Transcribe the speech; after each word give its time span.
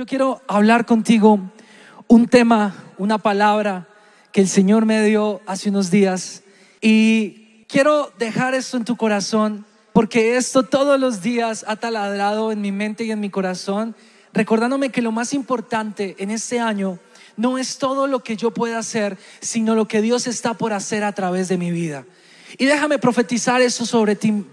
Yo 0.00 0.06
quiero 0.06 0.40
hablar 0.48 0.86
contigo 0.86 1.38
un 2.08 2.26
tema, 2.26 2.74
una 2.96 3.18
palabra 3.18 3.86
que 4.32 4.40
el 4.40 4.48
Señor 4.48 4.86
me 4.86 5.04
dio 5.04 5.42
hace 5.44 5.68
unos 5.68 5.90
días 5.90 6.42
y 6.80 7.66
quiero 7.68 8.10
dejar 8.18 8.54
esto 8.54 8.78
en 8.78 8.86
tu 8.86 8.96
corazón 8.96 9.66
porque 9.92 10.38
esto 10.38 10.62
todos 10.62 10.98
los 10.98 11.20
días 11.20 11.66
ha 11.68 11.76
taladrado 11.76 12.50
en 12.50 12.62
mi 12.62 12.72
mente 12.72 13.04
y 13.04 13.10
en 13.10 13.20
mi 13.20 13.28
corazón, 13.28 13.94
recordándome 14.32 14.88
que 14.88 15.02
lo 15.02 15.12
más 15.12 15.34
importante 15.34 16.16
en 16.18 16.30
este 16.30 16.60
año 16.60 16.98
no 17.36 17.58
es 17.58 17.76
todo 17.76 18.06
lo 18.06 18.20
que 18.20 18.38
yo 18.38 18.52
pueda 18.52 18.78
hacer, 18.78 19.18
sino 19.40 19.74
lo 19.74 19.86
que 19.86 20.00
Dios 20.00 20.26
está 20.26 20.54
por 20.54 20.72
hacer 20.72 21.04
a 21.04 21.12
través 21.12 21.48
de 21.48 21.58
mi 21.58 21.70
vida. 21.70 22.06
Y 22.56 22.64
déjame 22.64 22.98
profetizar 22.98 23.60
eso 23.60 23.84
sobre 23.84 24.16
ti. 24.16 24.46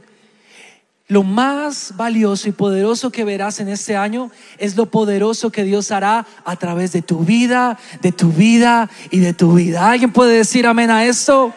Lo 1.10 1.24
más 1.24 1.94
valioso 1.96 2.50
y 2.50 2.52
poderoso 2.52 3.12
que 3.12 3.24
verás 3.24 3.62
en 3.62 3.70
este 3.70 3.96
año 3.96 4.30
es 4.58 4.76
lo 4.76 4.88
poderoso 4.88 5.52
que 5.52 5.64
Dios 5.64 5.92
hará 5.92 6.28
a 6.44 6.56
través 6.58 6.92
de 6.92 7.02
tu 7.02 7.20
vida, 7.20 7.80
de 8.02 8.12
tu 8.12 8.34
vida 8.34 8.90
y 9.10 9.20
de 9.20 9.34
tu 9.34 9.54
vida. 9.54 9.90
¿Alguien 9.90 10.12
puede 10.12 10.38
decir 10.38 10.68
amén 10.68 10.92
a 10.92 11.06
esto? 11.06 11.54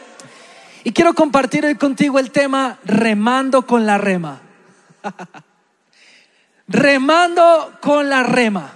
Y 0.85 0.93
quiero 0.93 1.15
compartir 1.15 1.77
contigo 1.79 2.21
el 2.21 2.31
tema 2.31 2.79
remando 2.85 3.67
con 3.67 3.87
la 3.87 3.99
rema. 3.99 4.41
remando 6.69 7.73
con 7.83 8.09
la 8.09 8.23
rema. 8.23 8.73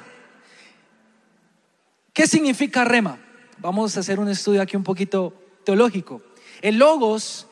¿Qué 2.12 2.26
significa 2.26 2.84
rema? 2.84 3.18
Vamos 3.58 3.96
a 3.96 4.00
hacer 4.00 4.18
un 4.18 4.28
estudio 4.28 4.60
aquí 4.60 4.76
un 4.76 4.82
poquito 4.82 5.32
teológico. 5.64 6.20
El 6.62 6.78
logos 6.78 7.46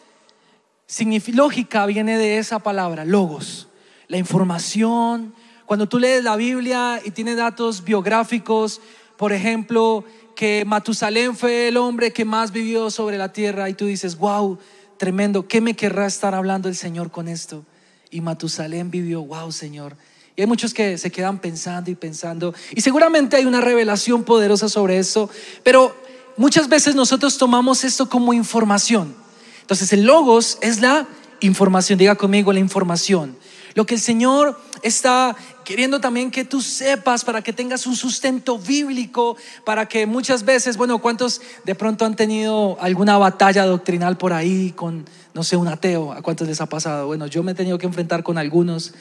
lógica 1.32 1.86
viene 1.86 2.18
de 2.18 2.38
esa 2.38 2.58
palabra, 2.58 3.04
logos, 3.04 3.68
la 4.08 4.18
información. 4.18 5.34
Cuando 5.66 5.88
tú 5.88 5.98
lees 5.98 6.22
la 6.22 6.36
Biblia 6.36 7.00
y 7.04 7.10
tiene 7.10 7.34
datos 7.34 7.84
biográficos, 7.84 8.80
por 9.16 9.32
ejemplo, 9.32 10.04
que 10.34 10.64
Matusalén 10.66 11.36
fue 11.36 11.68
el 11.68 11.76
hombre 11.76 12.12
que 12.12 12.24
más 12.24 12.52
vivió 12.52 12.90
sobre 12.90 13.18
la 13.18 13.32
tierra 13.32 13.68
y 13.68 13.74
tú 13.74 13.86
dices, 13.86 14.16
wow, 14.18 14.58
tremendo, 14.96 15.46
¿qué 15.46 15.60
me 15.60 15.74
querrá 15.74 16.06
estar 16.06 16.34
hablando 16.34 16.68
el 16.68 16.76
Señor 16.76 17.10
con 17.10 17.28
esto? 17.28 17.64
Y 18.10 18.20
Matusalén 18.20 18.90
vivió, 18.90 19.22
wow, 19.22 19.50
Señor. 19.52 19.96
Y 20.36 20.40
hay 20.40 20.46
muchos 20.46 20.72
que 20.72 20.98
se 20.98 21.10
quedan 21.10 21.38
pensando 21.38 21.90
y 21.90 21.94
pensando. 21.94 22.54
Y 22.74 22.80
seguramente 22.80 23.36
hay 23.36 23.44
una 23.44 23.60
revelación 23.60 24.24
poderosa 24.24 24.68
sobre 24.68 24.98
eso, 24.98 25.28
pero 25.62 25.94
muchas 26.36 26.68
veces 26.68 26.94
nosotros 26.94 27.36
tomamos 27.36 27.84
esto 27.84 28.08
como 28.08 28.32
información. 28.32 29.14
Entonces 29.62 29.92
el 29.92 30.04
logos 30.04 30.58
es 30.60 30.80
la 30.80 31.06
información, 31.40 31.98
diga 31.98 32.14
conmigo 32.14 32.52
la 32.52 32.60
información. 32.60 33.36
Lo 33.74 33.86
que 33.86 33.94
el 33.94 34.00
Señor 34.00 34.60
está 34.82 35.34
queriendo 35.64 36.00
también 36.00 36.30
que 36.30 36.44
tú 36.44 36.60
sepas 36.60 37.24
para 37.24 37.42
que 37.42 37.52
tengas 37.52 37.86
un 37.86 37.96
sustento 37.96 38.58
bíblico, 38.58 39.36
para 39.64 39.86
que 39.86 40.06
muchas 40.06 40.44
veces, 40.44 40.76
bueno, 40.76 40.98
¿cuántos 40.98 41.40
de 41.64 41.74
pronto 41.74 42.04
han 42.04 42.16
tenido 42.16 42.76
alguna 42.80 43.16
batalla 43.16 43.64
doctrinal 43.64 44.18
por 44.18 44.32
ahí 44.32 44.72
con, 44.72 45.06
no 45.32 45.42
sé, 45.42 45.56
un 45.56 45.68
ateo? 45.68 46.12
¿A 46.12 46.20
cuántos 46.20 46.48
les 46.48 46.60
ha 46.60 46.66
pasado? 46.66 47.06
Bueno, 47.06 47.26
yo 47.26 47.42
me 47.42 47.52
he 47.52 47.54
tenido 47.54 47.78
que 47.78 47.86
enfrentar 47.86 48.22
con 48.22 48.36
algunos. 48.36 48.92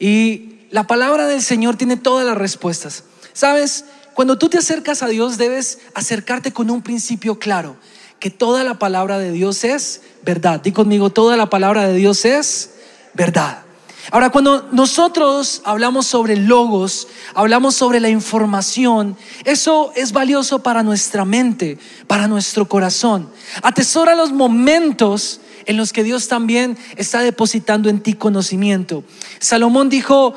Y 0.00 0.56
la 0.70 0.86
palabra 0.86 1.26
del 1.26 1.42
Señor 1.42 1.76
tiene 1.76 1.96
todas 1.96 2.26
las 2.26 2.36
respuestas. 2.36 3.04
¿Sabes? 3.32 3.84
Cuando 4.14 4.36
tú 4.36 4.48
te 4.48 4.58
acercas 4.58 5.04
a 5.04 5.06
Dios 5.06 5.38
debes 5.38 5.78
acercarte 5.94 6.52
con 6.52 6.70
un 6.70 6.82
principio 6.82 7.38
claro 7.38 7.76
que 8.18 8.30
toda 8.30 8.64
la 8.64 8.78
palabra 8.78 9.18
de 9.18 9.32
Dios 9.32 9.64
es 9.64 10.02
verdad. 10.24 10.60
Di 10.60 10.72
conmigo, 10.72 11.10
toda 11.10 11.36
la 11.36 11.50
palabra 11.50 11.86
de 11.86 11.94
Dios 11.94 12.24
es 12.24 12.74
verdad. 13.14 13.62
Ahora, 14.10 14.30
cuando 14.30 14.68
nosotros 14.72 15.60
hablamos 15.64 16.06
sobre 16.06 16.36
logos, 16.36 17.08
hablamos 17.34 17.74
sobre 17.74 18.00
la 18.00 18.08
información, 18.08 19.16
eso 19.44 19.92
es 19.94 20.12
valioso 20.12 20.62
para 20.62 20.82
nuestra 20.82 21.26
mente, 21.26 21.78
para 22.06 22.26
nuestro 22.26 22.68
corazón. 22.68 23.28
Atesora 23.62 24.14
los 24.14 24.32
momentos 24.32 25.40
en 25.66 25.76
los 25.76 25.92
que 25.92 26.04
Dios 26.04 26.28
también 26.28 26.78
está 26.96 27.20
depositando 27.20 27.90
en 27.90 28.00
ti 28.00 28.14
conocimiento. 28.14 29.04
Salomón 29.40 29.90
dijo, 29.90 30.32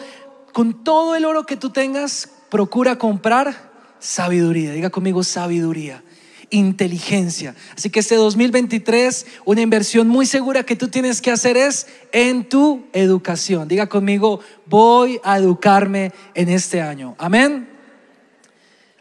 con 0.51 0.83
todo 0.83 1.15
el 1.15 1.23
oro 1.23 1.45
que 1.45 1.55
tú 1.55 1.69
tengas, 1.69 2.27
procura 2.49 2.97
comprar 2.97 3.71
sabiduría. 3.99 4.73
Diga 4.73 4.89
conmigo 4.89 5.23
sabiduría 5.23 6.03
inteligencia. 6.51 7.55
Así 7.75 7.89
que 7.89 7.99
este 7.99 8.15
2023, 8.15 9.25
una 9.45 9.61
inversión 9.61 10.07
muy 10.07 10.25
segura 10.25 10.63
que 10.63 10.75
tú 10.75 10.89
tienes 10.89 11.21
que 11.21 11.31
hacer 11.31 11.57
es 11.57 11.87
en 12.11 12.47
tu 12.47 12.85
educación. 12.93 13.67
Diga 13.67 13.87
conmigo, 13.87 14.41
voy 14.67 15.19
a 15.23 15.37
educarme 15.37 16.11
en 16.35 16.49
este 16.49 16.81
año. 16.81 17.15
Amén. 17.17 17.67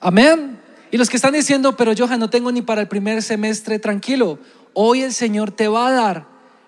Amén. 0.00 0.58
Y 0.90 0.96
los 0.96 1.10
que 1.10 1.16
están 1.16 1.34
diciendo, 1.34 1.76
pero 1.76 1.92
Johan, 1.96 2.18
no 2.18 2.30
tengo 2.30 2.50
ni 2.50 2.62
para 2.62 2.80
el 2.80 2.88
primer 2.88 3.22
semestre, 3.22 3.78
tranquilo. 3.78 4.38
Hoy 4.72 5.02
el 5.02 5.12
Señor 5.12 5.50
te 5.50 5.68
va 5.68 5.88
a 5.88 5.92
dar 5.92 6.26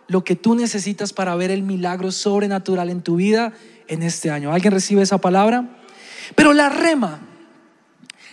lo 0.09 0.25
que 0.25 0.37
tú 0.37 0.54
necesitas 0.54 1.12
para 1.12 1.34
ver 1.34 1.50
el 1.50 1.62
milagro 1.62 2.12
sobrenatural 2.12 2.91
en 2.91 3.03
tu 3.03 3.16
vida 3.16 3.53
en 3.88 4.03
este 4.03 4.31
año. 4.31 4.53
¿Alguien 4.53 4.72
recibe 4.72 5.03
esa 5.03 5.19
palabra? 5.19 5.78
Pero 6.34 6.53
la 6.53 6.69
rema, 6.69 7.21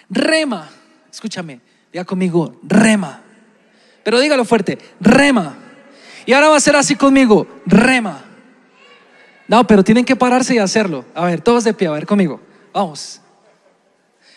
rema, 0.10 0.70
escúchame, 1.12 1.62
Diga 1.92 2.06
conmigo, 2.06 2.56
rema. 2.64 3.22
Pero 4.04 4.20
dígalo 4.20 4.46
fuerte, 4.46 4.78
rema. 5.00 5.58
Y 6.26 6.34
ahora 6.34 6.50
va 6.50 6.58
a 6.58 6.62
ser 6.62 6.76
así 6.76 6.96
conmigo, 6.96 7.48
rema. 7.66 8.24
No, 9.48 9.66
pero 9.66 9.84
tienen 9.84 10.06
que 10.06 10.16
pararse 10.16 10.56
y 10.56 10.60
hacerlo. 10.60 11.06
A 11.16 11.26
ver, 11.26 11.42
todos 11.42 11.64
de 11.64 11.74
pie, 11.74 11.88
a 11.88 11.92
ver 11.92 12.06
conmigo. 12.06 12.40
Vamos. 12.72 13.20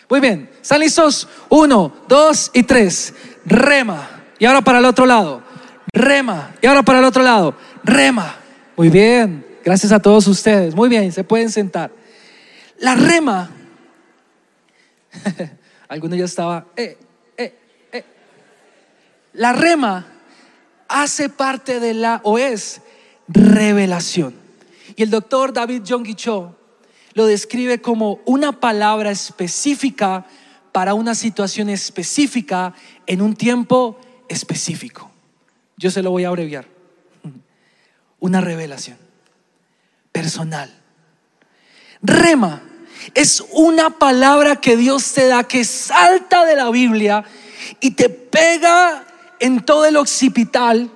Muy 0.09 0.19
bien, 0.19 0.49
¿están 0.61 0.79
listos? 0.79 1.27
Uno, 1.49 1.93
dos 2.07 2.49
y 2.53 2.63
tres. 2.63 3.13
Rema. 3.45 4.09
Y 4.39 4.45
ahora 4.45 4.61
para 4.61 4.79
el 4.79 4.85
otro 4.85 5.05
lado. 5.05 5.43
Rema. 5.93 6.55
Y 6.61 6.67
ahora 6.67 6.83
para 6.83 6.99
el 6.99 7.05
otro 7.05 7.21
lado. 7.21 7.55
Rema. 7.83 8.35
Muy 8.75 8.89
bien. 8.89 9.45
Gracias 9.63 9.91
a 9.91 9.99
todos 9.99 10.27
ustedes. 10.27 10.75
Muy 10.75 10.89
bien, 10.89 11.11
se 11.11 11.23
pueden 11.23 11.49
sentar. 11.49 11.91
La 12.79 12.95
rema. 12.95 13.51
Alguno 15.87 16.15
ya 16.15 16.25
estaba. 16.25 16.65
Eh, 16.75 16.97
la 19.33 19.53
rema 19.53 20.07
hace 20.87 21.29
parte 21.29 21.79
de 21.79 21.93
la, 21.93 22.21
o 22.23 22.37
es, 22.37 22.81
revelación. 23.27 24.35
Y 24.95 25.03
el 25.03 25.09
doctor 25.09 25.53
David 25.53 25.83
John 25.87 26.05
Cho 26.15 26.55
lo 27.13 27.25
describe 27.25 27.81
como 27.81 28.19
una 28.25 28.59
palabra 28.59 29.11
específica 29.11 30.25
para 30.71 30.93
una 30.93 31.15
situación 31.15 31.69
específica 31.69 32.73
en 33.05 33.21
un 33.21 33.35
tiempo 33.35 33.99
específico. 34.27 35.11
Yo 35.77 35.91
se 35.91 36.01
lo 36.01 36.11
voy 36.11 36.23
a 36.23 36.29
abreviar. 36.29 36.65
Una 38.19 38.41
revelación 38.41 38.97
personal. 40.11 40.71
Rema 42.01 42.63
es 43.13 43.43
una 43.51 43.89
palabra 43.91 44.57
que 44.57 44.77
Dios 44.77 45.13
te 45.13 45.27
da 45.27 45.43
que 45.43 45.65
salta 45.65 46.45
de 46.45 46.55
la 46.55 46.69
Biblia 46.69 47.23
y 47.79 47.91
te 47.91 48.09
pega 48.09 49.05
en 49.39 49.59
todo 49.59 49.85
el 49.85 49.97
occipital 49.97 50.89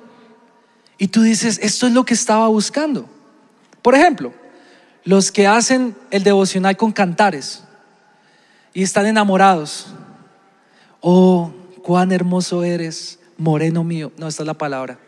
y 0.98 1.10
tú 1.10 1.22
dices, 1.22 1.60
esto 1.62 1.88
es 1.88 1.94
lo 1.94 2.06
que 2.06 2.14
estaba 2.14 2.48
buscando. 2.48 3.08
Por 3.82 3.96
ejemplo, 3.96 4.34
los 5.04 5.32
que 5.32 5.48
hacen 5.48 5.96
el 6.12 6.24
devocional 6.24 6.76
con 6.76 6.92
cantares 6.92 7.64
y 8.74 8.84
están 8.84 9.06
enamorados. 9.06 9.88
Oh, 11.02 11.52
cuán 11.84 12.12
hermoso 12.12 12.64
eres, 12.64 13.20
moreno 13.38 13.84
mío. 13.84 14.12
No, 14.18 14.28
esta 14.28 14.44
es 14.44 14.48
la 14.48 14.56
palabra. 14.56 15.00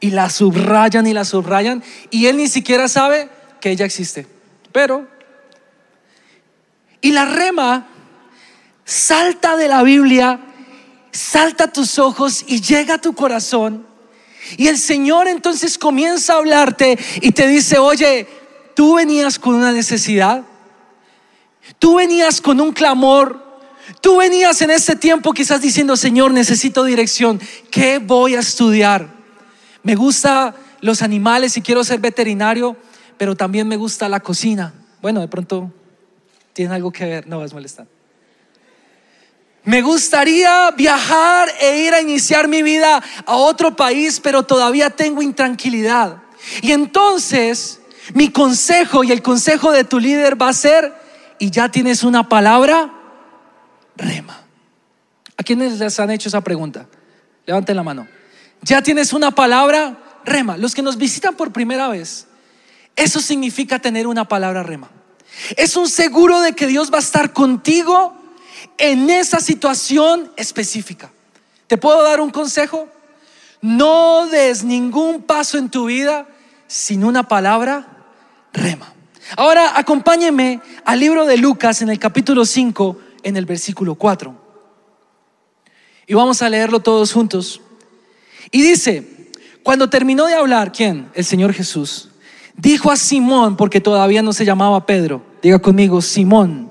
Y 0.00 0.10
la 0.10 0.28
subrayan 0.28 1.06
y 1.06 1.14
la 1.14 1.24
subrayan 1.24 1.82
y 2.10 2.26
él 2.26 2.36
ni 2.36 2.48
siquiera 2.48 2.88
sabe 2.88 3.28
que 3.60 3.70
ella 3.70 3.86
existe. 3.86 4.26
Pero, 4.72 5.08
y 7.00 7.12
la 7.12 7.24
rema 7.24 7.88
salta 8.84 9.56
de 9.56 9.68
la 9.68 9.82
Biblia 9.82 10.40
salta 11.14 11.68
tus 11.68 11.98
ojos 11.98 12.44
y 12.46 12.60
llega 12.60 12.94
a 12.94 13.00
tu 13.00 13.14
corazón. 13.14 13.86
Y 14.56 14.66
el 14.66 14.78
Señor 14.78 15.28
entonces 15.28 15.78
comienza 15.78 16.34
a 16.34 16.38
hablarte 16.38 16.98
y 17.22 17.32
te 17.32 17.46
dice, 17.46 17.78
oye, 17.78 18.26
tú 18.74 18.96
venías 18.96 19.38
con 19.38 19.54
una 19.54 19.72
necesidad, 19.72 20.42
tú 21.78 21.94
venías 21.94 22.40
con 22.40 22.60
un 22.60 22.72
clamor, 22.72 23.42
tú 24.00 24.18
venías 24.18 24.60
en 24.60 24.70
este 24.70 24.96
tiempo 24.96 25.32
quizás 25.32 25.62
diciendo, 25.62 25.96
Señor, 25.96 26.32
necesito 26.32 26.84
dirección, 26.84 27.40
¿qué 27.70 27.98
voy 27.98 28.34
a 28.34 28.40
estudiar? 28.40 29.08
Me 29.82 29.94
gusta 29.94 30.54
los 30.80 31.00
animales 31.00 31.56
y 31.56 31.62
quiero 31.62 31.84
ser 31.84 32.00
veterinario, 32.00 32.76
pero 33.16 33.36
también 33.36 33.68
me 33.68 33.76
gusta 33.76 34.08
la 34.08 34.20
cocina. 34.20 34.74
Bueno, 35.00 35.20
de 35.20 35.28
pronto 35.28 35.72
tiene 36.52 36.74
algo 36.74 36.90
que 36.92 37.04
ver, 37.04 37.26
no 37.26 37.38
vas 37.38 37.52
a 37.52 37.54
molestar. 37.54 37.93
Me 39.64 39.80
gustaría 39.80 40.70
viajar 40.72 41.48
e 41.60 41.78
ir 41.78 41.94
a 41.94 42.00
iniciar 42.00 42.48
mi 42.48 42.62
vida 42.62 43.02
a 43.24 43.36
otro 43.36 43.74
país, 43.74 44.20
pero 44.20 44.42
todavía 44.42 44.90
tengo 44.90 45.22
intranquilidad. 45.22 46.18
Y 46.60 46.72
entonces 46.72 47.80
mi 48.12 48.30
consejo 48.30 49.04
y 49.04 49.12
el 49.12 49.22
consejo 49.22 49.72
de 49.72 49.84
tu 49.84 49.98
líder 49.98 50.40
va 50.40 50.50
a 50.50 50.52
ser, 50.52 50.92
y 51.38 51.50
ya 51.50 51.70
tienes 51.70 52.02
una 52.04 52.28
palabra 52.28 52.92
rema. 53.96 54.42
¿A 55.36 55.42
quiénes 55.42 55.78
les 55.78 55.98
han 55.98 56.10
hecho 56.10 56.28
esa 56.28 56.42
pregunta? 56.42 56.86
Levanten 57.46 57.76
la 57.76 57.82
mano. 57.82 58.06
Ya 58.62 58.82
tienes 58.82 59.12
una 59.12 59.30
palabra 59.30 59.98
rema. 60.24 60.56
Los 60.56 60.74
que 60.74 60.82
nos 60.82 60.96
visitan 60.96 61.34
por 61.34 61.52
primera 61.52 61.88
vez, 61.88 62.26
eso 62.96 63.20
significa 63.20 63.78
tener 63.78 64.06
una 64.06 64.26
palabra 64.28 64.62
rema. 64.62 64.90
Es 65.56 65.76
un 65.76 65.88
seguro 65.88 66.40
de 66.40 66.52
que 66.52 66.66
Dios 66.66 66.92
va 66.92 66.98
a 66.98 67.00
estar 67.00 67.32
contigo 67.32 68.23
en 68.78 69.10
esa 69.10 69.40
situación 69.40 70.30
específica. 70.36 71.10
¿Te 71.66 71.76
puedo 71.76 72.02
dar 72.02 72.20
un 72.20 72.30
consejo? 72.30 72.88
No 73.60 74.26
des 74.28 74.64
ningún 74.64 75.22
paso 75.22 75.58
en 75.58 75.70
tu 75.70 75.86
vida 75.86 76.26
sin 76.66 77.04
una 77.04 77.26
palabra 77.28 77.86
rema. 78.52 78.92
Ahora 79.36 79.78
acompáñeme 79.78 80.60
al 80.84 81.00
libro 81.00 81.24
de 81.24 81.38
Lucas 81.38 81.80
en 81.82 81.88
el 81.88 81.98
capítulo 81.98 82.44
5, 82.44 82.98
en 83.22 83.36
el 83.36 83.46
versículo 83.46 83.94
4. 83.94 84.34
Y 86.06 86.14
vamos 86.14 86.42
a 86.42 86.48
leerlo 86.50 86.80
todos 86.80 87.12
juntos. 87.12 87.60
Y 88.50 88.60
dice, 88.60 89.30
cuando 89.62 89.88
terminó 89.88 90.26
de 90.26 90.34
hablar, 90.34 90.72
¿quién? 90.72 91.10
El 91.14 91.24
Señor 91.24 91.54
Jesús. 91.54 92.10
Dijo 92.56 92.90
a 92.90 92.96
Simón, 92.96 93.56
porque 93.56 93.80
todavía 93.80 94.22
no 94.22 94.32
se 94.32 94.44
llamaba 94.44 94.86
Pedro, 94.86 95.22
diga 95.42 95.58
conmigo, 95.58 96.02
Simón, 96.02 96.70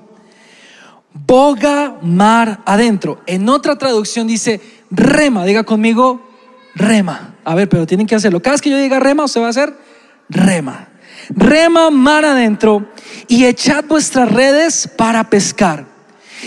boga 1.14 1.96
mar 2.02 2.60
adentro. 2.66 3.22
En 3.26 3.48
otra 3.48 3.76
traducción 3.76 4.26
dice, 4.26 4.60
rema, 4.90 5.44
diga 5.44 5.64
conmigo, 5.64 6.28
rema. 6.74 7.36
A 7.44 7.54
ver, 7.54 7.68
pero 7.68 7.86
tienen 7.86 8.06
que 8.06 8.14
hacerlo. 8.14 8.42
Cada 8.42 8.54
vez 8.54 8.60
que 8.60 8.70
yo 8.70 8.76
diga 8.76 9.00
rema, 9.00 9.28
se 9.28 9.40
va 9.40 9.46
a 9.46 9.50
hacer 9.50 9.74
rema. 10.28 10.88
Rema 11.30 11.90
mar 11.90 12.24
adentro 12.24 12.86
y 13.28 13.44
echad 13.44 13.84
vuestras 13.86 14.30
redes 14.30 14.88
para 14.96 15.30
pescar. 15.30 15.86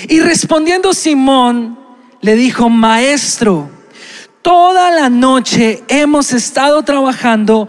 Y 0.08 0.19
respondiendo 0.19 0.94
Simón, 0.94 1.80
le 2.22 2.36
dijo, 2.36 2.69
maestro, 2.69 3.69
toda 4.42 4.92
la 4.92 5.10
noche 5.10 5.84
hemos 5.88 6.34
estado 6.34 6.84
trabajando 6.84 7.68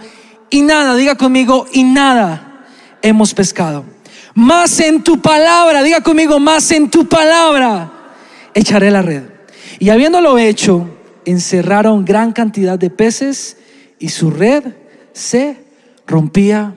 y 0.50 0.62
nada, 0.62 0.96
diga 0.96 1.14
conmigo, 1.16 1.66
y 1.72 1.84
nada 1.84 2.66
hemos 3.02 3.34
pescado. 3.34 3.84
Más 4.38 4.78
en 4.78 5.02
tu 5.02 5.20
palabra, 5.20 5.82
diga 5.82 6.00
conmigo, 6.00 6.38
más 6.38 6.70
en 6.70 6.88
tu 6.88 7.08
palabra, 7.08 7.90
echaré 8.54 8.88
la 8.88 9.02
red. 9.02 9.24
Y 9.80 9.90
habiéndolo 9.90 10.38
hecho, 10.38 10.88
encerraron 11.24 12.04
gran 12.04 12.32
cantidad 12.32 12.78
de 12.78 12.88
peces 12.88 13.56
y 13.98 14.10
su 14.10 14.30
red 14.30 14.62
se 15.12 15.64
rompía. 16.06 16.72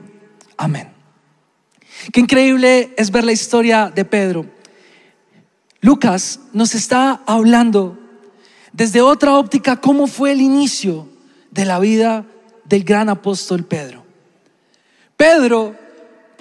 Amén. 0.58 0.90
Qué 2.12 2.22
increíble 2.22 2.96
es 2.98 3.12
ver 3.12 3.26
la 3.26 3.32
historia 3.32 3.92
de 3.94 4.06
Pedro. 4.06 4.48
Lucas 5.82 6.40
nos 6.54 6.74
está 6.74 7.22
hablando 7.28 7.96
desde 8.74 9.02
otra 9.02 9.38
óptica 9.38 9.76
cómo 9.76 10.08
fue 10.08 10.32
el 10.32 10.42
inicio 10.42 11.08
de 11.52 11.66
la 11.66 11.78
vida 11.78 12.26
del 12.66 12.84
gran 12.84 13.08
apóstol 13.08 13.66
Pedro. 13.66 14.04
Pedro, 15.16 15.76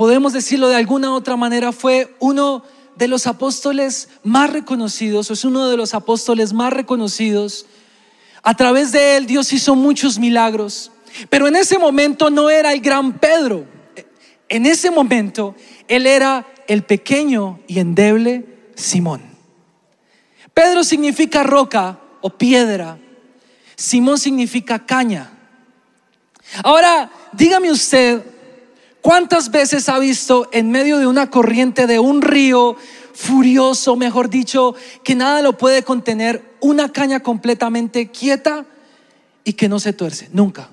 podemos 0.01 0.33
decirlo 0.33 0.71
de 0.71 0.77
alguna 0.77 1.13
otra 1.13 1.37
manera, 1.37 1.73
fue 1.73 2.17
uno 2.21 2.65
de 2.97 3.07
los 3.07 3.27
apóstoles 3.27 4.09
más 4.23 4.51
reconocidos, 4.51 5.31
es 5.31 5.45
uno 5.45 5.69
de 5.69 5.77
los 5.77 5.93
apóstoles 5.93 6.55
más 6.55 6.73
reconocidos. 6.73 7.67
A 8.43 8.55
través 8.55 8.93
de 8.93 9.19
él 9.19 9.27
Dios 9.27 9.53
hizo 9.53 9.75
muchos 9.75 10.19
milagros, 10.19 10.91
pero 11.29 11.49
en 11.49 11.55
ese 11.55 11.79
momento 11.79 12.31
no 12.31 12.49
era 12.49 12.73
el 12.73 12.81
gran 12.81 13.19
Pedro. 13.19 13.67
En 14.49 14.65
ese 14.65 14.91
momento 14.91 15.55
él 15.87 16.07
era 16.07 16.47
el 16.67 16.83
pequeño 16.83 17.61
y 17.67 17.79
endeble 17.79 18.47
Simón. 18.77 19.21
Pedro 20.55 20.83
significa 20.83 21.43
roca 21.43 22.01
o 22.23 22.31
piedra. 22.31 22.97
Simón 23.77 24.19
significa 24.19 24.79
caña. 24.79 25.31
Ahora, 26.65 27.11
dígame 27.35 27.71
usted, 27.71 28.23
¿cuántas 29.01 29.51
veces 29.51 29.89
ha 29.89 29.99
visto 29.99 30.49
en 30.53 30.71
medio 30.71 30.99
de 30.99 31.07
una 31.07 31.31
corriente 31.31 31.87
de 31.87 31.99
un 31.99 32.23
río 32.23 32.77
furioso, 33.15 33.97
mejor 33.97 34.31
dicho, 34.31 34.75
que 35.05 35.15
nada 35.15 35.43
lo 35.43 35.57
puede 35.59 35.83
contener, 35.83 36.57
una 36.61 36.91
caña 36.93 37.21
completamente 37.21 38.11
quieta 38.11 38.67
y 39.45 39.55
que 39.55 39.69
no 39.69 39.81
se 39.81 39.93
tuerce? 39.93 40.29
Nunca. 40.33 40.71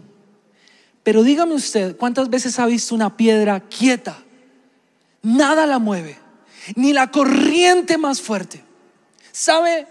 Pero 1.04 1.24
dígame 1.24 1.54
usted, 1.54 1.96
¿cuántas 1.96 2.30
veces 2.30 2.60
ha 2.60 2.66
visto 2.66 2.94
una 2.94 3.16
piedra 3.16 3.62
quieta? 3.62 4.18
Nada 5.22 5.66
la 5.66 5.80
mueve, 5.80 6.18
ni 6.76 6.94
la 6.94 7.12
corriente 7.12 7.98
más 7.98 8.22
fuerte. 8.22 8.64
¿Sabe? 9.32 9.88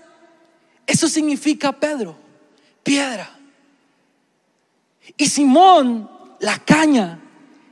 Eso 0.86 1.08
significa 1.08 1.72
Pedro, 1.72 2.16
piedra. 2.82 3.30
Y 5.16 5.26
Simón, 5.26 6.10
la 6.40 6.58
caña, 6.58 7.18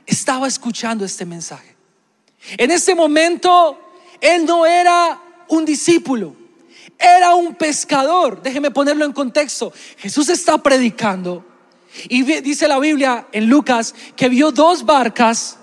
estaba 0.05 0.47
escuchando 0.47 1.05
este 1.05 1.25
mensaje. 1.25 1.75
En 2.57 2.71
ese 2.71 2.93
momento, 2.95 3.79
él 4.21 4.45
no 4.45 4.65
era 4.65 5.19
un 5.47 5.65
discípulo, 5.65 6.35
era 6.97 7.35
un 7.35 7.55
pescador. 7.55 8.41
Déjeme 8.41 8.71
ponerlo 8.71 9.05
en 9.05 9.13
contexto. 9.13 9.73
Jesús 9.97 10.29
está 10.29 10.57
predicando 10.57 11.45
y 12.09 12.23
dice 12.41 12.67
la 12.67 12.79
Biblia 12.79 13.27
en 13.31 13.47
Lucas 13.47 13.95
que 14.15 14.29
vio 14.29 14.51
dos 14.51 14.85
barcas 14.85 15.57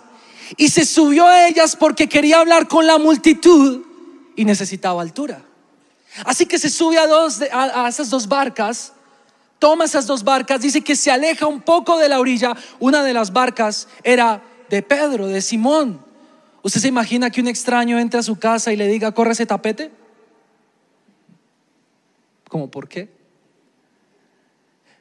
y 0.56 0.68
se 0.68 0.84
subió 0.84 1.26
a 1.26 1.46
ellas 1.48 1.76
porque 1.76 2.08
quería 2.08 2.40
hablar 2.40 2.68
con 2.68 2.86
la 2.86 2.98
multitud 2.98 3.82
y 4.36 4.44
necesitaba 4.44 5.02
altura. 5.02 5.44
Así 6.24 6.46
que 6.46 6.58
se 6.58 6.68
sube 6.68 6.98
a, 6.98 7.06
dos, 7.06 7.40
a, 7.52 7.88
esas 7.88 8.10
dos 8.10 8.28
barcas, 8.28 8.92
toma 9.62 9.84
esas 9.84 10.08
dos 10.08 10.24
barcas, 10.24 10.60
dice 10.60 10.80
que 10.80 10.96
se 10.96 11.12
aleja 11.12 11.46
un 11.46 11.60
poco 11.60 11.96
de 11.96 12.08
la 12.08 12.18
orilla. 12.18 12.56
Una 12.80 13.04
de 13.04 13.14
las 13.14 13.32
barcas 13.32 13.86
era 14.02 14.42
de 14.68 14.82
Pedro, 14.82 15.28
de 15.28 15.40
Simón. 15.40 16.04
¿Usted 16.64 16.80
se 16.80 16.88
imagina 16.88 17.30
que 17.30 17.40
un 17.40 17.46
extraño 17.46 17.96
entre 18.00 18.18
a 18.18 18.24
su 18.24 18.40
casa 18.40 18.72
y 18.72 18.76
le 18.76 18.88
diga, 18.88 19.12
corre 19.12 19.30
ese 19.30 19.46
tapete? 19.46 19.92
¿Cómo 22.48 22.72
por 22.72 22.88
qué? 22.88 23.08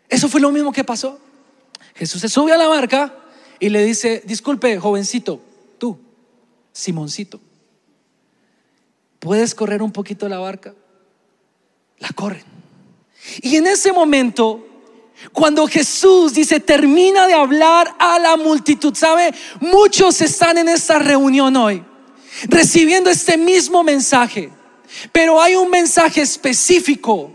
Eso 0.08 0.30
fue 0.30 0.40
lo 0.40 0.52
mismo 0.52 0.72
que 0.72 0.84
pasó. 0.84 1.20
Jesús 1.96 2.22
se 2.22 2.30
sube 2.30 2.54
a 2.54 2.58
la 2.58 2.68
barca 2.68 3.16
y 3.60 3.70
le 3.70 3.84
dice, 3.84 4.22
disculpe, 4.28 4.78
jovencito, 4.78 5.42
tú, 5.80 5.98
Simoncito, 6.72 7.40
¿puedes 9.18 9.56
correr 9.56 9.82
un 9.82 9.92
poquito 9.92 10.30
la 10.30 10.38
barca? 10.38 10.76
la 11.98 12.10
corren. 12.10 12.61
Y 13.42 13.56
en 13.56 13.68
ese 13.68 13.92
momento, 13.92 14.68
cuando 15.32 15.68
Jesús 15.68 16.34
dice, 16.34 16.60
termina 16.60 17.28
de 17.28 17.34
hablar 17.34 17.96
a 18.00 18.20
la 18.20 18.38
multitud, 18.38 18.96
¿sabe? 18.96 19.34
Muchos 19.60 20.22
están 20.22 20.58
en 20.58 20.68
esta 20.68 21.00
reunión 21.00 21.56
hoy, 21.56 21.84
recibiendo 22.46 23.10
este 23.10 23.38
mismo 23.38 23.84
mensaje, 23.84 24.52
pero 25.12 25.42
hay 25.42 25.56
un 25.56 25.70
mensaje 25.70 26.22
específico, 26.22 27.32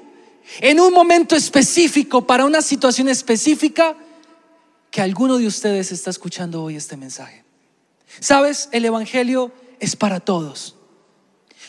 en 0.61 0.81
un 0.81 0.93
momento 0.93 1.37
específico, 1.37 2.27
para 2.27 2.45
una 2.45 2.63
situación 2.63 3.09
específica, 3.09 3.97
que 4.91 5.01
alguno 5.03 5.39
de 5.39 5.47
ustedes 5.47 5.93
está 5.93 6.11
escuchando 6.11 6.63
hoy 6.63 6.77
este 6.77 6.97
mensaje. 6.97 7.45
¿Sabes? 8.21 8.69
El 8.73 8.85
Evangelio 8.85 9.53
es 9.79 9.95
para 9.95 10.21
todos, 10.21 10.75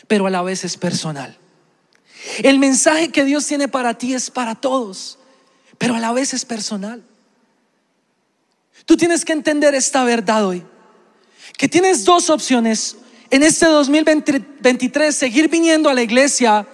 pero 0.06 0.26
a 0.26 0.30
la 0.30 0.42
vez 0.42 0.64
es 0.64 0.76
personal. 0.76 1.38
El 2.42 2.58
mensaje 2.58 3.10
que 3.10 3.24
Dios 3.24 3.46
tiene 3.46 3.68
para 3.68 3.94
ti 3.94 4.14
es 4.14 4.30
para 4.30 4.54
todos, 4.54 5.18
pero 5.78 5.94
a 5.94 6.00
la 6.00 6.12
vez 6.12 6.34
es 6.34 6.44
personal. 6.44 7.02
Tú 8.84 8.96
tienes 8.96 9.24
que 9.24 9.32
entender 9.32 9.74
esta 9.74 10.04
verdad 10.04 10.46
hoy, 10.46 10.64
que 11.56 11.68
tienes 11.68 12.04
dos 12.04 12.30
opciones 12.30 12.96
en 13.30 13.42
este 13.42 13.66
2023, 13.66 15.14
seguir 15.14 15.48
viniendo 15.48 15.88
a 15.88 15.94
la 15.94 16.02
iglesia, 16.02 16.66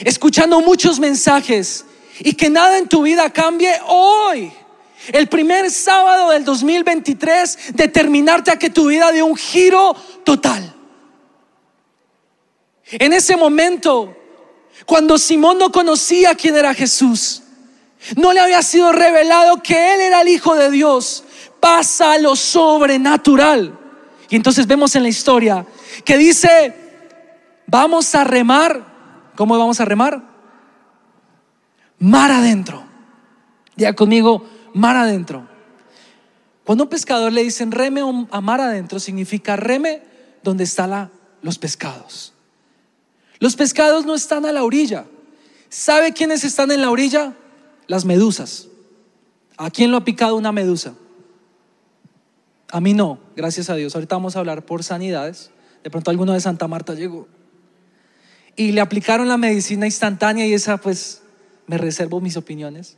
escuchando 0.00 0.60
muchos 0.60 0.98
mensajes 0.98 1.84
y 2.20 2.32
que 2.34 2.48
nada 2.48 2.78
en 2.78 2.88
tu 2.88 3.02
vida 3.02 3.30
cambie 3.30 3.72
hoy. 3.86 4.52
El 5.12 5.28
primer 5.28 5.70
sábado 5.70 6.30
del 6.30 6.44
2023, 6.44 7.74
determinarte 7.74 8.50
a 8.50 8.58
que 8.58 8.70
tu 8.70 8.88
vida 8.88 9.12
dé 9.12 9.22
un 9.22 9.36
giro 9.36 9.94
total. 10.24 10.74
En 12.92 13.12
ese 13.12 13.36
momento, 13.36 14.16
cuando 14.86 15.18
Simón 15.18 15.58
no 15.58 15.70
conocía 15.70 16.34
quién 16.34 16.56
era 16.56 16.74
Jesús, 16.74 17.42
no 18.16 18.32
le 18.32 18.40
había 18.40 18.62
sido 18.62 18.92
revelado 18.92 19.62
que 19.62 19.94
Él 19.94 20.00
era 20.00 20.22
el 20.22 20.28
Hijo 20.28 20.56
de 20.56 20.70
Dios, 20.70 21.24
pasa 21.60 22.18
lo 22.18 22.36
sobrenatural. 22.36 23.78
Y 24.28 24.36
entonces 24.36 24.66
vemos 24.66 24.94
en 24.96 25.02
la 25.02 25.08
historia 25.08 25.66
que 26.04 26.16
dice, 26.16 26.74
vamos 27.66 28.14
a 28.14 28.24
remar, 28.24 29.32
¿cómo 29.36 29.58
vamos 29.58 29.80
a 29.80 29.84
remar? 29.84 30.22
Mar 31.98 32.30
adentro. 32.30 32.84
Diga 33.76 33.94
conmigo, 33.94 34.46
mar 34.72 34.96
adentro. 34.96 35.46
Cuando 36.64 36.84
un 36.84 36.90
pescador 36.90 37.32
le 37.32 37.42
dicen 37.42 37.72
reme 37.72 38.02
a 38.30 38.40
mar 38.40 38.60
adentro, 38.60 39.00
significa 39.00 39.56
reme 39.56 40.02
donde 40.42 40.64
está 40.64 40.86
la 40.86 41.10
los 41.42 41.58
pescados. 41.58 42.32
Los 43.40 43.56
pescados 43.56 44.06
no 44.06 44.14
están 44.14 44.46
a 44.46 44.52
la 44.52 44.62
orilla. 44.62 45.06
¿Sabe 45.70 46.12
quiénes 46.12 46.44
están 46.44 46.70
en 46.70 46.82
la 46.82 46.90
orilla? 46.90 47.34
Las 47.88 48.04
medusas. 48.04 48.68
¿A 49.56 49.70
quién 49.70 49.90
lo 49.90 49.96
ha 49.96 50.04
picado 50.04 50.36
una 50.36 50.52
medusa? 50.52 50.94
A 52.70 52.80
mí 52.80 52.94
no, 52.94 53.18
gracias 53.34 53.68
a 53.70 53.74
Dios. 53.74 53.94
Ahorita 53.94 54.14
vamos 54.14 54.36
a 54.36 54.38
hablar 54.38 54.64
por 54.64 54.84
sanidades. 54.84 55.50
De 55.82 55.90
pronto 55.90 56.10
alguno 56.10 56.34
de 56.34 56.40
Santa 56.40 56.68
Marta 56.68 56.94
llegó. 56.94 57.26
Y 58.56 58.72
le 58.72 58.80
aplicaron 58.80 59.26
la 59.26 59.38
medicina 59.38 59.86
instantánea 59.86 60.46
y 60.46 60.52
esa 60.52 60.76
pues 60.76 61.22
me 61.66 61.78
reservo 61.78 62.20
mis 62.20 62.36
opiniones. 62.36 62.96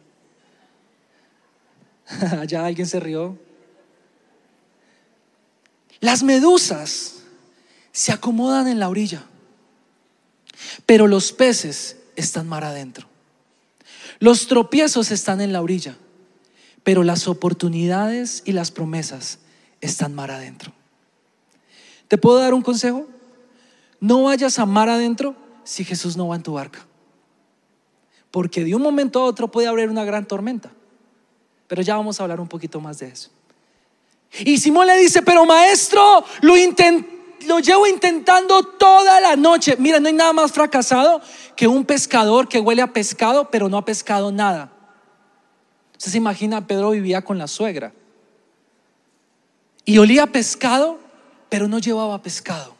Allá 2.41 2.67
alguien 2.67 2.87
se 2.87 2.99
rió. 3.01 3.39
Las 6.01 6.25
medusas 6.25 7.23
se 7.93 8.11
acomodan 8.13 8.67
en 8.67 8.81
la 8.81 8.89
orilla, 8.89 9.25
pero 10.87 11.07
los 11.07 11.33
peces 11.33 11.97
están 12.17 12.49
mar 12.49 12.65
adentro. 12.65 13.09
Los 14.19 14.47
tropiezos 14.47 15.11
están 15.11 15.41
en 15.41 15.53
la 15.53 15.63
orilla, 15.63 15.97
pero 16.85 17.03
las 17.03 17.29
oportunidades 17.29 18.43
y 18.45 18.53
las 18.53 18.71
promesas 18.71 19.39
están 19.81 20.15
mar 20.15 20.31
adentro. 20.31 20.73
¿Te 22.09 22.19
puedo 22.19 22.39
dar 22.39 22.55
un 22.55 22.63
consejo? 22.63 23.07
No 24.01 24.25
vayas 24.25 24.59
a 24.59 24.67
mar 24.67 24.89
adentro 24.89 25.35
si 25.65 25.85
Jesús 25.85 26.17
no 26.17 26.29
va 26.29 26.37
en 26.37 26.43
tu 26.43 26.53
barca. 26.53 26.87
Porque 28.31 28.65
de 28.65 28.75
un 28.75 28.83
momento 28.83 29.21
a 29.21 29.25
otro 29.25 29.51
puede 29.51 29.69
haber 29.69 29.89
una 29.89 30.05
gran 30.05 30.27
tormenta. 30.27 30.71
Pero 31.69 31.83
ya 31.83 31.97
vamos 31.97 32.19
a 32.19 32.25
hablar 32.25 32.41
un 32.41 32.49
poquito 32.49 32.81
más 32.81 32.99
de 32.99 33.09
eso. 33.09 33.31
Y 34.41 34.59
Simón 34.59 34.87
le 34.87 34.97
dice, 34.97 35.23
pero 35.23 35.45
maestro, 35.45 36.25
lo, 36.41 36.57
lo 37.47 37.61
llevo 37.61 37.87
intentando 37.87 38.63
toda 38.63 39.21
la 39.21 39.37
noche. 39.37 39.77
Mira, 39.79 40.01
no 40.01 40.09
hay 40.09 40.15
nada 40.15 40.33
más 40.33 40.53
fracasado 40.53 41.21
que 41.57 41.67
un 41.67 41.85
pescador 41.85 42.49
que 42.49 42.61
huele 42.61 42.83
a 42.83 42.93
pescado, 42.93 43.51
pero 43.51 43.69
no 43.69 43.77
ha 43.77 43.85
pescado 43.85 44.33
nada. 44.33 44.73
Usted 45.93 46.13
se 46.13 46.19
imagina, 46.19 46.67
Pedro 46.67 46.91
vivía 46.91 47.23
con 47.23 47.39
la 47.39 47.47
suegra. 47.47 47.93
Y 49.85 49.99
olía 49.99 50.27
pescado, 50.27 50.99
pero 51.49 51.69
no 51.69 51.79
llevaba 51.79 52.23
pescado. 52.23 52.75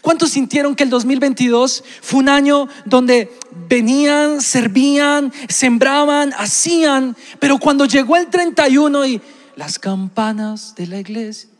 ¿Cuántos 0.00 0.30
sintieron 0.30 0.76
que 0.76 0.84
el 0.84 0.90
2022 0.90 1.82
fue 2.00 2.20
un 2.20 2.28
año 2.28 2.68
donde 2.84 3.36
venían, 3.68 4.40
servían, 4.40 5.32
sembraban, 5.48 6.32
hacían, 6.36 7.16
pero 7.40 7.58
cuando 7.58 7.84
llegó 7.84 8.16
el 8.16 8.28
31 8.28 9.06
y 9.06 9.20
las 9.56 9.78
campanas 9.78 10.74
de 10.76 10.86
la 10.86 10.98
iglesia, 10.98 11.50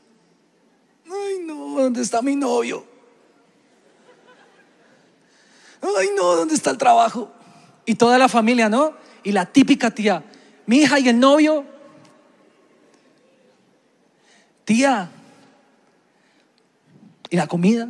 ay 1.12 1.44
no, 1.44 1.80
¿dónde 1.80 2.02
está 2.02 2.22
mi 2.22 2.36
novio? 2.36 2.84
Ay 5.80 6.10
no, 6.16 6.36
¿dónde 6.36 6.54
está 6.54 6.70
el 6.70 6.78
trabajo? 6.78 7.30
Y 7.84 7.94
toda 7.94 8.18
la 8.18 8.28
familia, 8.28 8.68
¿no? 8.68 8.94
Y 9.22 9.32
la 9.32 9.46
típica 9.46 9.90
tía, 9.90 10.24
mi 10.66 10.78
hija 10.78 10.98
y 10.98 11.08
el 11.08 11.18
novio, 11.18 11.64
tía, 14.64 15.10
y 17.30 17.36
la 17.36 17.46
comida. 17.46 17.88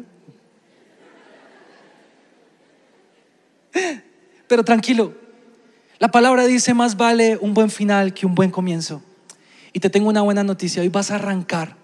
Pero 4.49 4.65
tranquilo, 4.65 5.15
la 5.99 6.11
palabra 6.11 6.45
dice 6.47 6.75
más 6.75 6.97
vale 6.97 7.39
un 7.41 7.55
buen 7.55 7.71
final 7.71 8.15
que 8.15 8.27
un 8.27 8.35
buen 8.35 8.51
comienzo. 8.51 9.03
Y 9.73 9.81
te 9.81 9.91
tengo 9.91 10.09
una 10.09 10.23
buena 10.23 10.45
noticia, 10.45 10.83
hoy 10.83 10.89
vas 10.89 11.11
a 11.11 11.17
arrancar. 11.17 11.82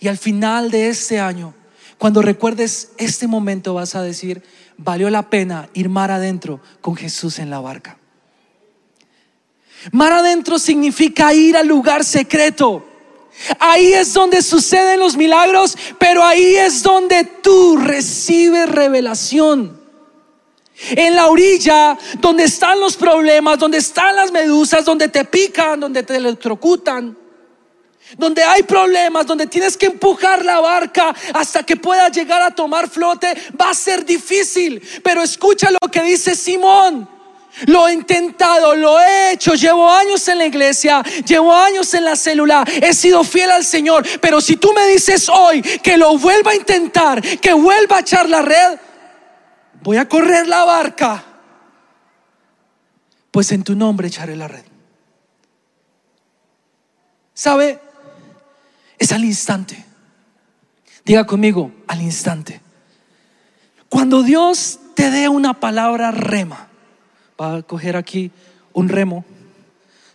Y 0.00 0.08
al 0.08 0.18
final 0.18 0.70
de 0.70 0.88
este 0.88 1.18
año, 1.20 1.54
cuando 1.98 2.22
recuerdes 2.22 2.92
este 2.96 3.26
momento, 3.26 3.74
vas 3.74 3.94
a 3.94 4.02
decir, 4.02 4.42
valió 4.76 5.10
la 5.10 5.30
pena 5.30 5.68
ir 5.74 5.88
mar 5.88 6.10
adentro 6.10 6.60
con 6.80 6.96
Jesús 6.96 7.38
en 7.38 7.50
la 7.50 7.60
barca. 7.60 7.98
Mar 9.92 10.12
adentro 10.12 10.58
significa 10.58 11.32
ir 11.34 11.56
al 11.56 11.66
lugar 11.66 12.04
secreto. 12.04 12.84
Ahí 13.58 13.92
es 13.92 14.12
donde 14.12 14.42
suceden 14.42 14.98
los 14.98 15.16
milagros, 15.16 15.76
pero 15.98 16.24
ahí 16.24 16.56
es 16.56 16.82
donde 16.82 17.24
tú 17.24 17.76
recibes 17.76 18.68
revelación. 18.68 19.78
En 20.90 21.16
la 21.16 21.26
orilla, 21.26 21.98
donde 22.20 22.44
están 22.44 22.78
los 22.80 22.96
problemas, 22.96 23.58
donde 23.58 23.78
están 23.78 24.14
las 24.14 24.30
medusas, 24.30 24.84
donde 24.84 25.08
te 25.08 25.24
pican, 25.24 25.80
donde 25.80 26.02
te 26.02 26.16
electrocutan, 26.16 27.16
donde 28.16 28.42
hay 28.42 28.62
problemas, 28.62 29.26
donde 29.26 29.46
tienes 29.46 29.76
que 29.76 29.86
empujar 29.86 30.44
la 30.44 30.60
barca 30.60 31.14
hasta 31.34 31.62
que 31.62 31.76
pueda 31.76 32.08
llegar 32.08 32.42
a 32.42 32.50
tomar 32.50 32.88
flote, 32.88 33.34
va 33.60 33.70
a 33.70 33.74
ser 33.74 34.04
difícil. 34.04 34.82
Pero 35.02 35.22
escucha 35.22 35.68
lo 35.70 35.90
que 35.90 36.02
dice 36.02 36.34
Simón. 36.34 37.08
Lo 37.66 37.88
he 37.88 37.92
intentado, 37.92 38.76
lo 38.76 39.00
he 39.00 39.32
hecho, 39.32 39.54
llevo 39.54 39.90
años 39.90 40.26
en 40.28 40.38
la 40.38 40.46
iglesia, 40.46 41.02
llevo 41.26 41.52
años 41.52 41.92
en 41.94 42.04
la 42.04 42.14
célula, 42.14 42.64
he 42.80 42.94
sido 42.94 43.24
fiel 43.24 43.50
al 43.50 43.64
Señor, 43.64 44.06
pero 44.20 44.40
si 44.40 44.56
tú 44.56 44.72
me 44.72 44.86
dices 44.86 45.28
hoy 45.28 45.60
que 45.60 45.96
lo 45.96 46.16
vuelva 46.18 46.52
a 46.52 46.54
intentar, 46.54 47.20
que 47.20 47.52
vuelva 47.52 47.96
a 47.96 48.00
echar 48.00 48.28
la 48.28 48.42
red, 48.42 48.78
voy 49.82 49.96
a 49.96 50.08
correr 50.08 50.46
la 50.46 50.64
barca, 50.64 51.24
pues 53.32 53.50
en 53.50 53.64
tu 53.64 53.74
nombre 53.74 54.06
echaré 54.06 54.36
la 54.36 54.46
red. 54.46 54.64
¿Sabe? 57.34 57.87
Es 58.98 59.12
al 59.12 59.24
instante. 59.24 59.84
Diga 61.04 61.26
conmigo, 61.26 61.72
al 61.86 62.02
instante. 62.02 62.60
Cuando 63.88 64.22
Dios 64.22 64.80
te 64.94 65.10
dé 65.10 65.28
una 65.28 65.54
palabra 65.54 66.10
rema, 66.10 66.68
va 67.40 67.56
a 67.56 67.62
coger 67.62 67.96
aquí 67.96 68.30
un 68.72 68.88
remo, 68.88 69.24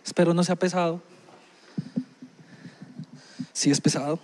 espero 0.04 0.34
no 0.34 0.44
sea 0.44 0.56
pesado. 0.56 1.02
Si 3.52 3.70
es 3.70 3.80
pesado. 3.80 4.18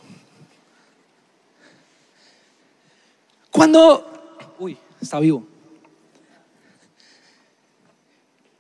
Cuando 3.51 4.11
está 5.01 5.19
vivo. 5.19 5.47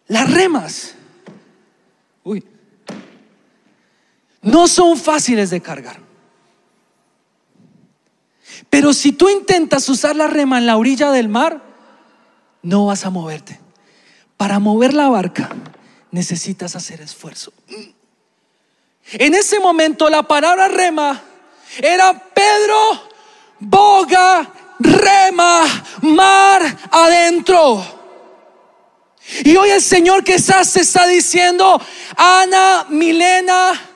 Las 0.08 0.32
remas, 0.32 0.94
uy, 2.24 2.44
no 4.42 4.68
son 4.68 4.96
fáciles 4.96 5.50
de 5.50 5.60
cargar. 5.60 6.00
Pero 8.68 8.92
si 8.92 9.12
tú 9.12 9.28
intentas 9.28 9.88
usar 9.88 10.16
la 10.16 10.26
rema 10.26 10.58
en 10.58 10.66
la 10.66 10.76
orilla 10.76 11.10
del 11.10 11.28
mar, 11.28 11.62
no 12.62 12.86
vas 12.86 13.04
a 13.04 13.10
moverte. 13.10 13.60
Para 14.36 14.58
mover 14.58 14.94
la 14.94 15.08
barca 15.08 15.50
necesitas 16.10 16.76
hacer 16.76 17.00
esfuerzo. 17.00 17.52
En 19.12 19.34
ese 19.34 19.58
momento 19.60 20.08
la 20.08 20.22
palabra 20.22 20.68
rema 20.68 21.20
era 21.78 22.12
Pedro, 22.32 23.08
boga 23.58 24.52
rema 24.78 25.64
mar 26.02 26.62
adentro. 26.90 27.98
Y 29.44 29.56
hoy 29.56 29.70
el 29.70 29.82
Señor 29.82 30.24
quizás 30.24 30.70
se 30.70 30.80
está 30.80 31.06
diciendo, 31.06 31.80
Ana, 32.16 32.86
Milena, 32.88 33.89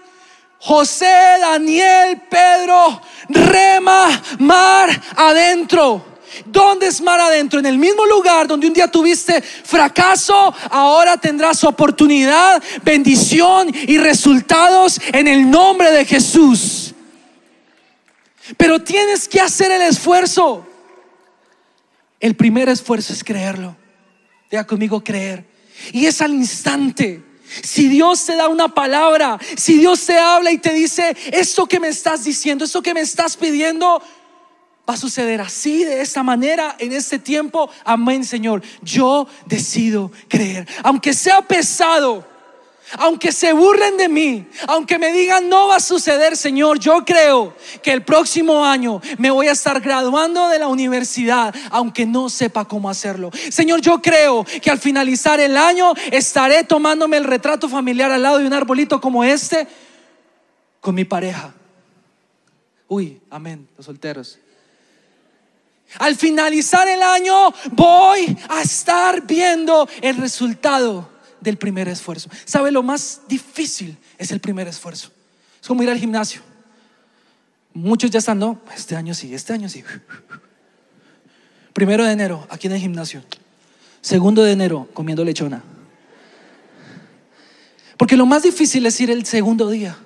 José, 0.65 1.37
Daniel, 1.43 2.23
Pedro, 2.31 2.99
rema 3.29 4.23
mar 4.39 4.89
adentro. 5.15 6.03
¿Dónde 6.47 6.87
es 6.87 7.03
mar 7.03 7.21
adentro? 7.21 7.59
En 7.59 7.67
el 7.67 7.77
mismo 7.77 8.07
lugar 8.07 8.49
donde 8.49 8.69
un 8.69 8.73
día 8.73 8.89
tuviste 8.89 9.43
fracaso, 9.43 10.55
ahora 10.71 11.19
tendrás 11.19 11.63
oportunidad, 11.65 12.63
bendición 12.83 13.71
y 13.75 13.99
resultados 13.99 14.99
en 15.13 15.29
el 15.29 15.51
nombre 15.51 15.91
de 15.91 16.07
Jesús. 16.07 16.95
Pero 18.57 18.81
tienes 18.83 19.29
que 19.29 19.43
hacer 19.43 19.71
el 19.71 19.83
esfuerzo. 19.83 20.67
El 22.21 22.37
primer 22.37 22.71
esfuerzo 22.71 23.13
es 23.13 23.23
creerlo. 23.23 23.77
Diga 24.51 24.67
conmigo 24.67 25.05
creer. 25.05 25.45
Y 25.93 26.07
es 26.07 26.23
al 26.23 26.33
instante. 26.33 27.34
Si 27.63 27.89
Dios 27.89 28.25
te 28.27 28.37
da 28.37 28.49
una 28.49 28.69
palabra, 28.69 29.39
si 29.57 29.79
Dios 29.79 30.05
te 30.07 30.19
habla 30.19 30.51
y 30.51 30.59
te 30.59 30.73
dice, 30.73 31.17
esto 31.33 31.67
que 31.67 31.81
me 31.81 31.89
estás 31.89 32.25
diciendo, 32.25 32.65
esto 32.65 32.83
que 32.83 32.95
me 32.95 33.01
estás 33.01 33.37
pidiendo, 33.37 34.03
va 34.89 34.95
a 34.95 34.99
suceder 34.99 35.41
así, 35.41 35.85
de 35.85 36.01
esta 36.01 36.23
manera, 36.23 36.77
en 36.79 36.93
este 36.93 37.19
tiempo. 37.19 37.71
Amén, 37.85 38.25
Señor. 38.25 38.63
Yo 38.83 39.27
decido 39.47 40.11
creer. 40.29 40.69
Aunque 40.83 41.15
sea 41.15 41.43
pesado, 41.43 42.27
aunque 42.99 43.33
se 43.33 43.53
burlen 43.53 43.97
de 43.97 44.09
mí, 44.09 44.47
aunque 44.69 44.99
me 44.99 45.13
digan 45.13 45.49
no 45.49 45.69
va 45.69 45.77
a 45.77 45.81
suceder, 45.81 46.37
Señor, 46.37 46.79
yo 46.79 47.05
creo 47.05 47.55
que 47.83 47.93
el 47.93 48.03
próximo 48.05 48.65
año 48.65 49.01
me 49.19 49.31
voy 49.31 49.49
a 49.49 49.53
estar 49.53 49.81
graduando 49.81 50.49
de 50.49 50.59
la 50.59 50.69
universidad, 50.69 51.55
aunque 51.71 52.07
no 52.07 52.29
sepa 52.29 52.65
cómo 52.67 52.91
hacerlo. 52.91 53.31
Señor, 53.51 53.81
yo 53.81 54.01
creo 54.01 54.45
que 54.63 54.71
al 54.71 54.79
finalizar 54.79 55.41
el 55.41 55.57
año 55.57 55.93
estaré 56.11 56.65
tomándome 56.65 57.17
el 57.17 57.25
retrato 57.25 57.69
familiar 57.69 58.11
al 58.11 58.23
lado 58.23 58.39
de 58.39 58.47
un 58.47 58.53
arbolito 58.53 59.01
como 59.01 59.25
este 59.25 59.67
con 60.81 60.95
mi 60.95 61.05
pareja. 61.05 61.55
Uy, 62.89 63.21
amén, 63.31 63.67
los 63.77 63.87
solteros. 63.87 64.39
Al 65.99 66.17
finalizar 66.17 66.89
el 66.89 67.03
año 67.03 67.55
voy 67.73 68.37
a 68.49 68.63
estar 68.63 69.23
viendo 69.23 69.89
el 70.03 70.17
resultado 70.17 71.14
del 71.45 71.59
primer 71.59 71.87
esfuerzo. 71.89 72.29
¿Sabe? 72.45 72.73
Lo 72.73 72.83
más 72.83 73.21
difícil 73.29 73.97
es 74.19 74.33
el 74.33 74.41
primer 74.41 74.67
esfuerzo. 74.67 75.13
Es 75.61 75.69
como 75.69 75.83
ir 75.83 75.91
al 75.91 75.99
gimnasio. 75.99 76.41
Muchos 77.73 78.11
ya 78.11 78.19
están, 78.19 78.39
no, 78.39 78.61
este 78.75 78.97
año 78.97 79.15
sí, 79.15 79.35
este 79.35 79.53
año 79.53 79.69
sí. 79.69 79.85
Primero 81.73 82.05
de 82.05 82.13
enero, 82.13 82.47
aquí 82.51 82.67
en 82.67 82.73
el 82.73 82.81
gimnasio. 82.81 83.23
Segundo 84.01 84.43
de 84.43 84.53
enero, 84.53 84.89
comiendo 84.95 85.25
lechona. 85.25 85.63
Porque 87.97 88.17
lo 88.17 88.27
más 88.27 88.43
difícil 88.43 88.87
es 88.87 89.01
ir 89.01 89.11
el 89.11 89.27
segundo 89.27 89.71
día. 89.71 89.97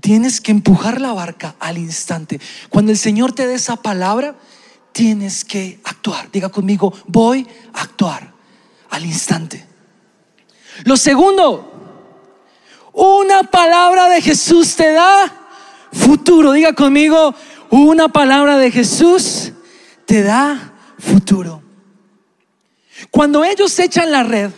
Tienes 0.00 0.40
que 0.40 0.50
empujar 0.50 1.00
la 1.00 1.12
barca 1.12 1.54
al 1.60 1.78
instante. 1.78 2.40
Cuando 2.68 2.92
el 2.92 2.98
Señor 2.98 3.32
te 3.32 3.46
dé 3.46 3.54
esa 3.54 3.76
palabra, 3.76 4.36
tienes 4.92 5.44
que 5.44 5.80
actuar. 5.84 6.30
Diga 6.30 6.48
conmigo, 6.48 6.92
voy 7.06 7.46
a 7.72 7.82
actuar 7.82 8.31
al 8.92 9.06
instante. 9.06 9.64
Lo 10.84 10.98
segundo, 10.98 11.72
una 12.92 13.42
palabra 13.42 14.10
de 14.10 14.20
Jesús 14.20 14.76
te 14.76 14.92
da 14.92 15.48
futuro. 15.92 16.52
Diga 16.52 16.74
conmigo, 16.74 17.34
una 17.70 18.08
palabra 18.08 18.58
de 18.58 18.70
Jesús 18.70 19.52
te 20.04 20.22
da 20.22 20.74
futuro. 20.98 21.62
Cuando 23.10 23.42
ellos 23.44 23.78
echan 23.78 24.12
la 24.12 24.24
red, 24.24 24.50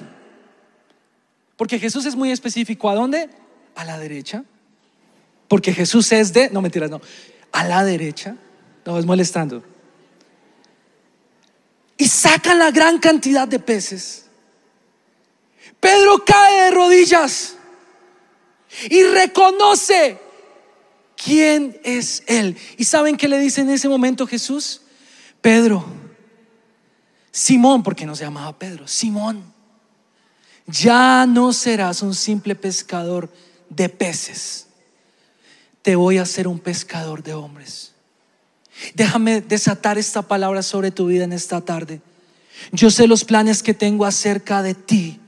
porque 1.57 1.79
Jesús 1.79 2.05
es 2.05 2.17
muy 2.17 2.33
específico, 2.33 2.91
¿a 2.91 2.97
dónde? 2.97 3.31
A 3.77 3.85
la 3.85 3.99
derecha. 4.01 4.43
Porque 5.47 5.73
Jesús 5.73 6.11
es 6.11 6.33
de, 6.33 6.51
no 6.51 6.61
mentiras, 6.61 6.91
no, 6.91 7.01
a 7.53 7.65
la 7.65 7.85
derecha. 7.85 8.35
No, 8.85 8.99
es 8.99 9.07
molestando. 9.07 9.63
Y 11.97 12.09
sacan 12.09 12.59
la 12.59 12.73
gran 12.73 12.99
cantidad 12.99 13.47
de 13.47 13.61
peces. 13.61 14.24
Pedro 15.85 16.25
cae 16.25 16.63
de 16.63 16.71
rodillas 16.71 17.57
y 18.89 19.03
reconoce 19.03 20.19
quién 21.23 21.79
es 21.85 22.23
Él. 22.27 22.57
¿Y 22.79 22.85
saben 22.85 23.17
qué 23.17 23.29
le 23.29 23.39
dice 23.39 23.61
en 23.61 23.69
ese 23.69 23.89
momento 23.89 24.27
Jesús? 24.27 24.81
Pedro, 25.41 25.85
Simón, 27.31 27.83
porque 27.83 28.07
no 28.07 28.17
se 28.17 28.25
llamaba 28.25 28.59
Pedro, 28.59 28.89
Simón, 28.89 29.45
ya 30.67 31.27
no 31.27 31.53
serás 31.53 32.01
un 32.01 32.15
simple 32.15 32.55
pescador 32.55 33.31
de 33.69 33.91
peces 33.91 34.65
te 35.85 35.97
voy 35.97 36.17
a 36.17 36.23
hacer 36.23 36.49
un 36.49 36.61
pescador 36.61 37.23
de 37.23 37.35
hombres. 37.35 37.93
Déjame 38.95 39.43
desatar 39.43 39.99
esta 39.99 40.23
palabra 40.23 40.63
sobre 40.63 40.91
tu 40.91 41.09
vida 41.09 41.25
en 41.25 41.35
esta 41.35 41.61
tarde. 41.61 42.01
Yo 42.73 42.91
sé 42.91 43.07
los 43.07 43.27
planes 43.27 43.63
que 43.63 43.75
tengo 43.75 44.07
acerca 44.07 44.63
de 44.63 44.73
ti. 44.73 45.21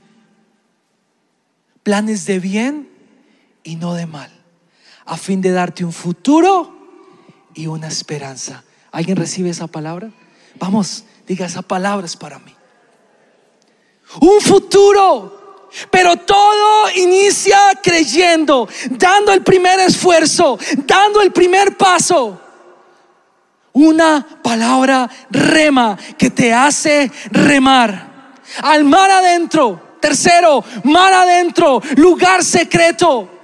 Planes 1.87 2.25
de 2.25 2.39
bien 2.39 2.89
y 3.63 3.77
no 3.77 3.93
de 3.93 4.05
mal. 4.07 4.29
A 5.05 5.15
fin 5.15 5.39
de 5.39 5.51
darte 5.51 5.85
un 5.85 5.93
futuro 5.93 6.75
y 7.53 7.67
una 7.67 7.87
esperanza. 7.87 8.65
¿Alguien 8.91 9.15
recibe 9.15 9.51
esa 9.51 9.67
palabra? 9.67 10.11
Vamos, 10.59 11.05
diga 11.25 11.45
esa 11.45 11.61
palabra 11.61 12.05
es 12.05 12.17
para 12.17 12.39
mí. 12.39 12.53
Un 14.19 14.41
futuro 14.41 15.69
pero 15.89 16.17
todo 16.17 16.89
inicia 16.93 17.57
creyendo, 17.81 18.67
dando 18.89 19.31
el 19.31 19.41
primer 19.41 19.79
esfuerzo, 19.79 20.59
dando 20.85 21.21
el 21.21 21.31
primer 21.31 21.77
paso. 21.77 22.41
Una 23.71 24.27
palabra 24.43 25.09
rema 25.29 25.97
que 26.17 26.31
te 26.31 26.53
hace 26.53 27.09
remar. 27.31 28.35
Al 28.61 28.83
mar 28.83 29.09
adentro. 29.09 29.86
Tercero, 29.99 30.63
mar 30.83 31.13
adentro, 31.13 31.81
lugar 31.95 32.43
secreto. 32.43 33.37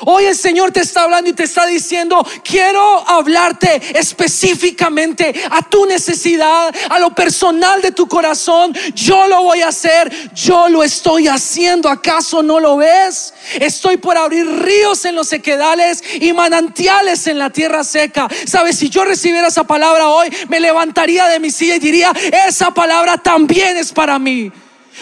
Hoy 0.00 0.26
el 0.26 0.36
Señor 0.36 0.70
te 0.70 0.80
está 0.80 1.02
hablando 1.02 1.28
y 1.28 1.32
te 1.32 1.42
está 1.42 1.66
diciendo, 1.66 2.24
quiero 2.44 3.08
hablarte 3.08 3.98
específicamente 3.98 5.34
a 5.50 5.62
tu 5.62 5.86
necesidad, 5.86 6.72
a 6.88 6.98
lo 7.00 7.14
personal 7.14 7.82
de 7.82 7.90
tu 7.90 8.06
corazón. 8.06 8.72
Yo 8.94 9.26
lo 9.26 9.42
voy 9.42 9.62
a 9.62 9.68
hacer, 9.68 10.32
yo 10.34 10.68
lo 10.68 10.84
estoy 10.84 11.26
haciendo. 11.26 11.88
¿Acaso 11.88 12.44
no 12.44 12.60
lo 12.60 12.76
ves? 12.76 13.34
Estoy 13.58 13.96
por 13.96 14.16
abrir 14.16 14.46
ríos 14.46 15.04
en 15.04 15.16
los 15.16 15.28
sequedales 15.28 16.04
y 16.20 16.32
manantiales 16.32 17.26
en 17.26 17.38
la 17.38 17.50
tierra 17.50 17.82
seca. 17.82 18.28
Sabes, 18.46 18.78
si 18.78 18.90
yo 18.90 19.04
recibiera 19.04 19.48
esa 19.48 19.64
palabra 19.64 20.10
hoy, 20.10 20.28
me 20.48 20.60
levantaría 20.60 21.26
de 21.26 21.40
mi 21.40 21.50
silla 21.50 21.74
y 21.74 21.80
diría, 21.80 22.12
esa 22.46 22.70
palabra 22.72 23.18
también 23.18 23.76
es 23.76 23.92
para 23.92 24.18
mí. 24.20 24.52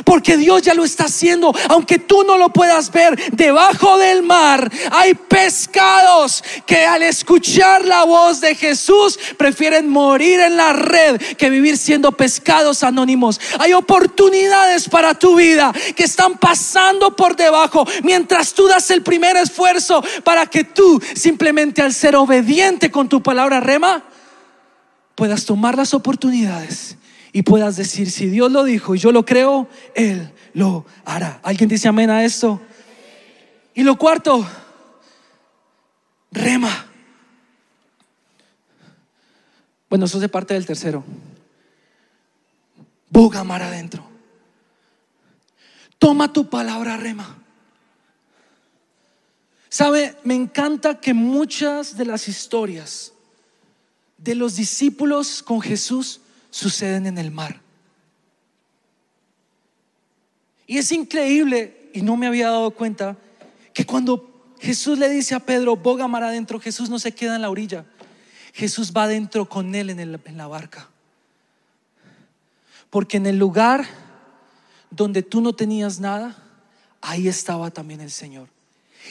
Porque 0.04 0.36
Dios 0.36 0.62
ya 0.62 0.74
lo 0.74 0.84
está 0.84 1.04
haciendo, 1.04 1.54
aunque 1.68 1.98
tú 1.98 2.24
no 2.24 2.36
lo 2.36 2.50
puedas 2.50 2.90
ver. 2.90 3.32
Debajo 3.32 3.98
del 3.98 4.22
mar 4.22 4.70
hay 4.90 5.14
pescados 5.14 6.44
que 6.66 6.84
al 6.84 7.02
escuchar 7.02 7.84
la 7.84 8.04
voz 8.04 8.40
de 8.40 8.54
Jesús 8.54 9.18
prefieren 9.36 9.88
morir 9.88 10.40
en 10.40 10.56
la 10.56 10.72
red 10.72 11.20
que 11.36 11.50
vivir 11.50 11.78
siendo 11.78 12.12
pescados 12.12 12.82
anónimos. 12.82 13.40
Hay 13.58 13.72
oportunidades 13.72 14.88
para 14.88 15.14
tu 15.14 15.36
vida 15.36 15.72
que 15.94 16.04
están 16.04 16.38
pasando 16.38 17.14
por 17.14 17.36
debajo 17.36 17.86
mientras 18.02 18.52
tú 18.52 18.66
das 18.66 18.90
el 18.90 19.02
primer 19.02 19.36
esfuerzo 19.36 20.02
para 20.24 20.46
que 20.46 20.64
tú 20.64 21.00
simplemente 21.14 21.82
al 21.82 21.92
ser 21.92 22.16
obediente 22.16 22.90
con 22.90 23.08
tu 23.08 23.22
palabra 23.22 23.60
rema 23.60 24.02
puedas 25.14 25.44
tomar 25.44 25.76
las 25.76 25.94
oportunidades 25.94 26.96
y 27.36 27.42
puedas 27.42 27.76
decir, 27.76 28.10
si 28.10 28.30
Dios 28.30 28.50
lo 28.50 28.64
dijo 28.64 28.94
y 28.94 28.98
yo 28.98 29.12
lo 29.12 29.26
creo, 29.26 29.68
Él 29.94 30.32
lo 30.54 30.86
hará. 31.04 31.38
¿Alguien 31.42 31.68
dice 31.68 31.86
amén 31.86 32.08
a 32.08 32.24
esto? 32.24 32.62
Y 33.74 33.82
lo 33.82 33.98
cuarto, 33.98 34.48
rema. 36.32 36.86
Bueno, 39.90 40.06
eso 40.06 40.18
es 40.18 40.30
parte 40.30 40.54
del 40.54 40.64
tercero. 40.64 41.04
Boga 43.10 43.44
mar 43.44 43.60
adentro. 43.62 44.08
Toma 45.98 46.32
tu 46.32 46.48
palabra, 46.48 46.96
rema. 46.96 47.36
Sabe, 49.68 50.16
me 50.24 50.34
encanta 50.34 51.02
que 51.02 51.12
muchas 51.12 51.98
de 51.98 52.06
las 52.06 52.28
historias 52.28 53.12
de 54.16 54.34
los 54.34 54.56
discípulos 54.56 55.42
con 55.42 55.60
Jesús 55.60 56.22
suceden 56.56 57.06
en 57.06 57.18
el 57.18 57.30
mar. 57.30 57.60
Y 60.66 60.78
es 60.78 60.90
increíble, 60.90 61.90
y 61.92 62.00
no 62.00 62.16
me 62.16 62.26
había 62.26 62.48
dado 62.48 62.70
cuenta, 62.70 63.18
que 63.74 63.84
cuando 63.84 64.54
Jesús 64.58 64.98
le 64.98 65.10
dice 65.10 65.34
a 65.34 65.40
Pedro, 65.40 65.76
boga 65.76 66.08
mar 66.08 66.22
adentro, 66.22 66.58
Jesús 66.58 66.88
no 66.88 66.98
se 66.98 67.12
queda 67.12 67.36
en 67.36 67.42
la 67.42 67.50
orilla. 67.50 67.84
Jesús 68.54 68.94
va 68.96 69.02
adentro 69.02 69.46
con 69.46 69.74
él 69.74 69.90
en, 69.90 70.00
en 70.00 70.36
la 70.38 70.46
barca. 70.46 70.88
Porque 72.88 73.18
en 73.18 73.26
el 73.26 73.36
lugar 73.36 73.86
donde 74.90 75.22
tú 75.22 75.42
no 75.42 75.52
tenías 75.52 76.00
nada, 76.00 76.42
ahí 77.02 77.28
estaba 77.28 77.70
también 77.70 78.00
el 78.00 78.10
Señor. 78.10 78.48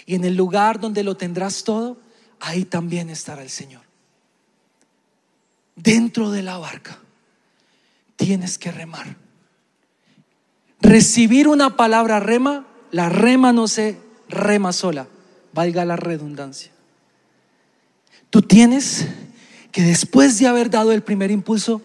Y 0.07 0.15
en 0.15 0.25
el 0.25 0.35
lugar 0.35 0.79
donde 0.79 1.03
lo 1.03 1.15
tendrás 1.15 1.63
todo, 1.63 1.99
ahí 2.39 2.65
también 2.65 3.11
estará 3.11 3.43
el 3.43 3.51
Señor. 3.51 3.83
Dentro 5.75 6.31
de 6.31 6.41
la 6.41 6.57
barca 6.57 7.04
tienes 8.15 8.57
que 8.57 8.71
remar. 8.71 9.17
Recibir 10.81 11.47
una 11.47 11.75
palabra 11.75 12.19
rema, 12.19 12.65
la 12.91 13.09
rema 13.09 13.53
no 13.53 13.67
se 13.67 13.97
rema 14.29 14.73
sola, 14.73 15.07
valga 15.53 15.85
la 15.85 15.95
redundancia. 15.95 16.71
Tú 18.29 18.41
tienes 18.41 19.07
que 19.71 19.81
después 19.81 20.39
de 20.39 20.47
haber 20.47 20.69
dado 20.69 20.91
el 20.91 21.01
primer 21.01 21.31
impulso, 21.31 21.81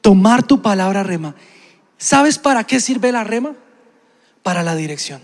tomar 0.00 0.42
tu 0.42 0.60
palabra 0.60 1.02
rema. 1.02 1.34
¿Sabes 1.96 2.38
para 2.38 2.64
qué 2.64 2.80
sirve 2.80 3.12
la 3.12 3.24
rema? 3.24 3.54
Para 4.42 4.62
la 4.62 4.74
dirección. 4.74 5.22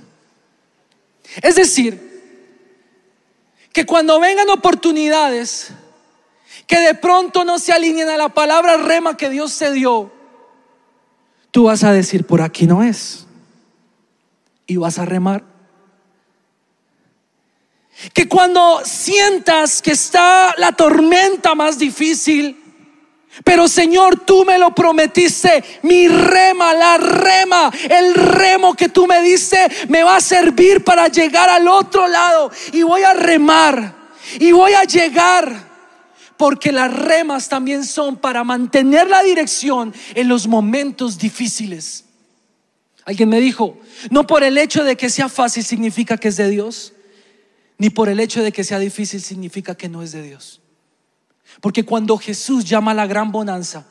Es 1.43 1.57
decir, 1.57 2.09
que 3.73 3.85
cuando 3.85 4.19
vengan 4.21 4.49
oportunidades 4.51 5.73
que 6.67 6.81
de 6.81 6.95
pronto 6.95 7.45
no 7.45 7.59
se 7.59 7.73
alineen 7.73 8.09
a 8.09 8.17
la 8.17 8.29
palabra 8.29 8.77
rema 8.77 9.17
que 9.17 9.31
Dios 9.31 9.53
se 9.53 9.73
dio, 9.73 10.13
tú 11.51 11.65
vas 11.65 11.85
a 11.85 11.93
decir, 11.93 12.27
por 12.27 12.43
aquí 12.43 12.67
no 12.67 12.83
es. 12.83 13.27
Y 14.67 14.77
vas 14.77 14.99
a 14.99 15.05
remar. 15.05 15.45
Que 18.15 18.29
cuando 18.29 18.81
sientas 18.85 19.83
que 19.83 19.93
está 19.93 20.55
la 20.57 20.73
tormenta 20.73 21.55
más 21.55 21.79
difícil, 21.79 22.57
pero 23.45 23.69
Señor, 23.69 24.21
tú 24.21 24.45
me 24.45 24.59
lo 24.59 24.75
prometiste, 24.75 25.63
mi 25.83 26.09
rema, 26.09 26.75
la 26.75 26.97
rema, 26.99 27.71
el 27.89 28.15
remo 28.15 28.75
que 28.75 28.89
tú 28.89 29.07
me 29.07 29.23
diste, 29.23 29.69
me 29.89 30.03
va 30.03 30.17
a 30.17 30.21
servir 30.21 30.83
para 30.85 31.09
llegar 31.09 31.49
al 31.49 31.69
otro 31.69 32.09
lado. 32.09 32.51
Y 32.73 32.83
voy 32.83 33.03
a 33.03 33.15
remar, 33.15 33.95
y 34.39 34.53
voy 34.53 34.75
a 34.75 34.85
llegar 34.85 35.68
porque 36.39 36.73
las 36.73 36.91
remas 36.91 37.49
también 37.49 37.85
son 37.85 38.17
para 38.17 38.45
mantener 38.45 39.09
la 39.09 39.23
dirección 39.23 39.93
en 40.15 40.29
los 40.29 40.47
momentos 40.47 41.19
difíciles. 41.19 42.05
Alguien 43.05 43.29
me 43.29 43.41
dijo, 43.41 43.79
no 44.11 44.27
por 44.27 44.45
el 44.45 44.57
hecho 44.57 44.85
de 44.85 44.97
que 44.97 45.11
sea 45.11 45.29
fácil 45.29 45.65
significa 45.65 46.17
que 46.17 46.29
es 46.29 46.37
de 46.37 46.49
Dios, 46.49 46.93
ni 47.77 47.91
por 47.91 48.09
el 48.09 48.21
hecho 48.21 48.43
de 48.43 48.53
que 48.53 48.65
sea 48.65 48.79
difícil 48.79 49.21
significa 49.21 49.75
que 49.75 49.89
no 49.89 50.03
es 50.03 50.13
de 50.13 50.23
Dios. 50.23 50.61
Porque 51.61 51.85
cuando 51.85 52.17
Jesús 52.17 52.65
llama 52.65 52.93
a 52.93 52.95
la 52.95 53.07
gran 53.07 53.33
bonanza, 53.33 53.87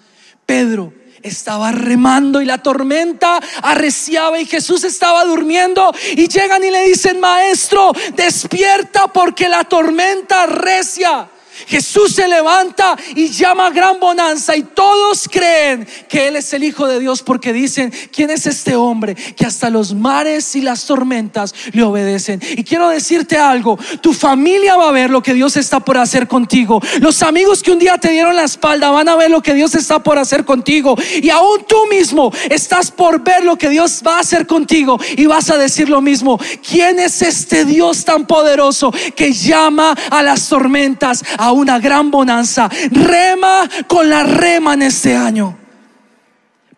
Pedro 0.46 0.94
estaba 1.24 1.72
remando 1.72 2.42
y 2.42 2.46
la 2.46 2.60
tormenta 2.60 3.40
arreciaba 3.62 4.40
y 4.40 4.46
Jesús 4.46 4.84
estaba 4.84 5.26
durmiendo 5.26 5.92
y 6.16 6.28
llegan 6.28 6.64
y 6.64 6.72
le 6.72 6.84
dicen, 6.84 7.20
maestro, 7.20 7.92
despierta 8.16 9.08
porque 9.08 9.50
la 9.50 9.66
tormenta 9.66 10.44
arrecia. 10.44 11.30
Jesús 11.66 12.14
se 12.16 12.28
levanta 12.28 12.96
y 13.16 13.30
llama 13.30 13.68
a 13.68 13.70
gran 13.72 14.00
bonanza 14.00 14.56
y 14.56 14.64
todos 14.64 15.28
creen 15.30 15.88
que 16.08 16.28
Él 16.28 16.36
es 16.36 16.54
el 16.54 16.64
Hijo 16.64 16.88
de 16.88 17.00
Dios 17.00 17.22
porque 17.22 17.54
dicen, 17.54 17.92
¿quién 18.12 18.30
es 18.30 18.46
este 18.46 18.76
hombre 18.76 19.16
que 19.16 19.46
hasta 19.46 19.70
los 19.70 19.94
mares 19.94 20.56
y 20.56 20.62
las 20.62 20.86
tormentas 20.86 21.54
le 21.72 21.84
obedecen? 21.84 22.42
Y 22.56 22.64
quiero 22.64 22.90
decirte 22.90 23.38
algo, 23.38 23.78
tu 24.02 24.14
familia 24.14 24.76
va 24.76 24.90
a 24.90 24.92
ver 24.92 25.10
lo 25.10 25.22
que 25.22 25.34
Dios 25.34 25.58
está 25.58 25.80
por 25.80 25.98
hacer 25.98 26.28
contigo. 26.28 26.82
Los 27.00 27.24
amigos 27.24 27.64
que 27.64 27.72
un 27.72 27.80
día 27.80 27.98
te 27.98 28.12
dieron 28.12 28.36
la 28.36 28.44
espalda 28.44 28.92
van 28.92 29.10
a 29.10 29.16
ver 29.16 29.32
lo 29.32 29.42
que 29.42 29.54
Dios 29.54 29.76
está 29.76 30.04
por 30.04 30.18
hacer 30.18 30.46
contigo. 30.46 30.96
Y 31.22 31.30
aún 31.30 31.66
tú 31.68 31.86
mismo 31.90 32.32
estás 32.50 32.92
por 32.92 33.24
ver 33.24 33.44
lo 33.44 33.58
que 33.58 33.70
Dios 33.70 34.02
va 34.06 34.18
a 34.18 34.20
hacer 34.20 34.48
contigo 34.48 35.00
y 35.16 35.26
vas 35.26 35.50
a 35.50 35.58
decir 35.58 35.90
lo 35.90 36.02
mismo. 36.02 36.40
¿Quién 36.68 37.00
es 37.00 37.22
este 37.22 37.66
Dios 37.66 38.06
tan 38.06 38.26
poderoso 38.26 38.92
que 39.16 39.34
llama 39.34 39.96
a 40.10 40.24
las 40.24 40.48
tormentas? 40.48 41.24
A 41.38 41.47
una 41.52 41.80
gran 41.80 42.12
bonanza. 42.12 42.70
Rema 42.92 43.70
con 43.88 44.10
la 44.10 44.24
rema 44.24 44.74
en 44.74 44.84
este 44.84 45.16
año. 45.16 45.58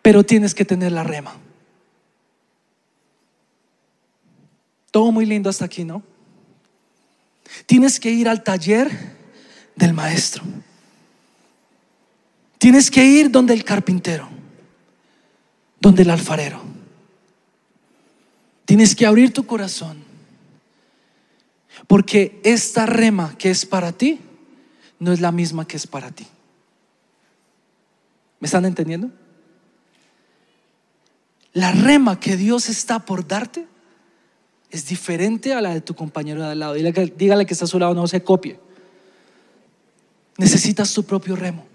Pero 0.02 0.24
tienes 0.24 0.54
que 0.54 0.64
tener 0.64 0.92
la 0.92 1.04
rema. 1.04 1.34
Todo 4.90 5.12
muy 5.12 5.26
lindo 5.26 5.50
hasta 5.50 5.64
aquí, 5.64 5.84
¿no? 5.84 6.02
Tienes 7.66 8.00
que 8.00 8.10
ir 8.10 8.28
al 8.28 8.42
taller 8.42 8.90
del 9.76 9.92
maestro. 9.92 10.42
Tienes 12.58 12.90
que 12.90 13.04
ir 13.04 13.30
donde 13.30 13.54
el 13.54 13.64
carpintero, 13.64 14.28
donde 15.80 16.02
el 16.02 16.10
alfarero. 16.10 16.60
Tienes 18.64 18.94
que 18.94 19.06
abrir 19.06 19.32
tu 19.32 19.46
corazón. 19.46 20.04
Porque 21.86 22.40
esta 22.44 22.86
rema 22.86 23.34
que 23.38 23.50
es 23.50 23.64
para 23.66 23.92
ti 23.92 24.20
no 25.00 25.12
es 25.12 25.20
la 25.20 25.32
misma 25.32 25.66
que 25.66 25.76
es 25.76 25.86
para 25.86 26.12
ti. 26.12 26.26
¿Me 28.38 28.46
están 28.46 28.64
entendiendo? 28.64 29.10
La 31.52 31.72
rema 31.72 32.20
que 32.20 32.36
Dios 32.36 32.68
está 32.68 33.00
por 33.00 33.26
darte 33.26 33.66
es 34.70 34.86
diferente 34.86 35.52
a 35.52 35.60
la 35.60 35.74
de 35.74 35.80
tu 35.80 35.94
compañero 35.94 36.42
de 36.42 36.52
al 36.52 36.58
lado. 36.58 36.74
Dígale, 36.74 37.44
que 37.44 37.54
está 37.54 37.64
a 37.64 37.68
su 37.68 37.78
lado, 37.78 37.94
no 37.94 38.06
se 38.06 38.22
copie. 38.22 38.60
Necesitas 40.36 40.92
tu 40.94 41.02
propio 41.02 41.34
remo. 41.34 41.66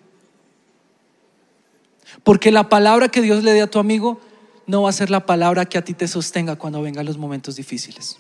Porque 2.24 2.52
la 2.52 2.70
palabra 2.70 3.10
que 3.10 3.22
Dios 3.22 3.44
le 3.44 3.52
dé 3.52 3.62
a 3.62 3.70
tu 3.70 3.80
amigo 3.80 4.22
no 4.66 4.84
va 4.84 4.90
a 4.90 4.94
ser 4.94 5.10
la 5.10 5.26
palabra 5.26 5.66
que 5.66 5.78
a 5.78 5.84
ti 5.84 5.94
te 5.94 6.08
sostenga 6.08 6.56
cuando 6.56 6.82
vengan 6.82 7.06
los 7.06 7.18
momentos 7.18 7.56
difíciles. 7.58 8.18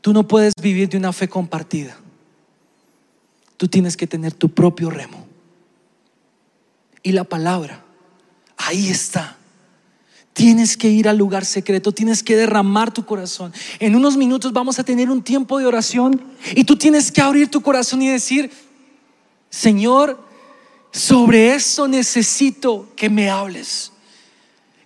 Tú 0.00 0.12
no 0.12 0.28
puedes 0.28 0.54
vivir 0.62 0.88
de 0.88 0.96
una 0.96 1.12
fe 1.12 1.28
compartida. 1.28 1.98
Tú 3.58 3.68
tienes 3.68 3.96
que 3.96 4.06
tener 4.06 4.32
tu 4.32 4.48
propio 4.48 4.88
remo. 4.88 5.26
Y 7.02 7.12
la 7.12 7.24
palabra, 7.24 7.84
ahí 8.56 8.88
está. 8.88 9.36
Tienes 10.32 10.76
que 10.76 10.88
ir 10.88 11.08
al 11.08 11.18
lugar 11.18 11.44
secreto, 11.44 11.92
tienes 11.92 12.22
que 12.22 12.36
derramar 12.36 12.92
tu 12.92 13.04
corazón. 13.04 13.52
En 13.80 13.96
unos 13.96 14.16
minutos 14.16 14.52
vamos 14.52 14.78
a 14.78 14.84
tener 14.84 15.10
un 15.10 15.22
tiempo 15.22 15.58
de 15.58 15.66
oración 15.66 16.22
y 16.54 16.64
tú 16.64 16.76
tienes 16.76 17.12
que 17.12 17.20
abrir 17.20 17.50
tu 17.50 17.60
corazón 17.60 18.00
y 18.00 18.08
decir, 18.08 18.50
Señor, 19.50 20.24
sobre 20.92 21.54
eso 21.54 21.88
necesito 21.88 22.88
que 22.94 23.10
me 23.10 23.28
hables 23.28 23.92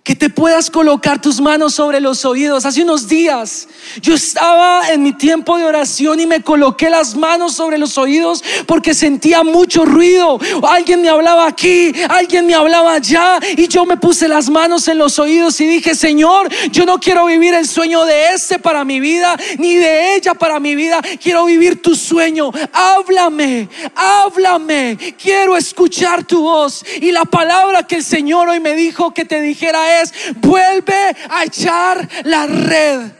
que 0.03 0.15
te 0.15 0.29
puedas 0.29 0.69
colocar 0.69 1.21
tus 1.21 1.39
manos 1.39 1.75
sobre 1.75 2.01
los 2.01 2.25
oídos. 2.25 2.65
Hace 2.65 2.83
unos 2.83 3.07
días 3.07 3.69
yo 4.01 4.13
estaba 4.13 4.89
en 4.89 5.01
mi 5.01 5.13
tiempo 5.13 5.57
de 5.57 5.63
oración 5.63 6.19
y 6.19 6.27
me 6.27 6.41
coloqué 6.41 6.89
las 6.89 7.15
manos 7.15 7.53
sobre 7.53 7.77
los 7.77 7.97
oídos 7.97 8.43
porque 8.65 8.93
sentía 8.93 9.43
mucho 9.43 9.85
ruido. 9.85 10.39
Alguien 10.63 11.01
me 11.01 11.07
hablaba 11.07 11.47
aquí, 11.47 11.93
alguien 12.09 12.45
me 12.45 12.53
hablaba 12.53 12.95
allá 12.95 13.39
y 13.55 13.69
yo 13.69 13.85
me 13.85 13.95
puse 13.95 14.27
las 14.27 14.49
manos 14.49 14.89
en 14.89 14.97
los 14.97 15.19
oídos 15.19 15.61
y 15.61 15.67
dije, 15.67 15.95
Señor, 15.95 16.49
yo 16.71 16.85
no 16.85 16.99
quiero 16.99 17.25
vivir 17.27 17.53
el 17.53 17.65
sueño 17.65 18.03
de 18.03 18.33
este 18.33 18.59
para 18.59 18.83
mi 18.83 18.99
vida, 18.99 19.37
ni 19.57 19.75
de 19.75 20.15
ella 20.15 20.33
para 20.33 20.59
mi 20.59 20.75
vida. 20.75 21.01
Quiero 21.21 21.45
vivir 21.45 21.81
tu 21.81 21.95
sueño. 21.95 22.51
Háblame, 22.73 23.69
háblame. 23.95 24.97
Quiero 25.17 25.55
escuchar 25.55 26.25
tu 26.25 26.41
voz. 26.41 26.83
Y 26.99 27.13
la 27.13 27.23
palabra 27.23 27.87
que 27.87 27.95
el 27.95 28.03
Señor 28.03 28.49
hoy 28.49 28.59
me 28.59 28.75
dijo 28.75 29.13
que 29.13 29.23
te 29.23 29.39
dijera 29.39 29.92
vuelve 30.35 31.15
a 31.29 31.43
echar 31.43 32.07
la 32.25 32.47
red. 32.47 33.11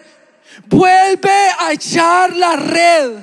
Vuelve 0.67 1.49
a 1.59 1.71
echar 1.71 2.35
la 2.35 2.55
red. 2.55 3.19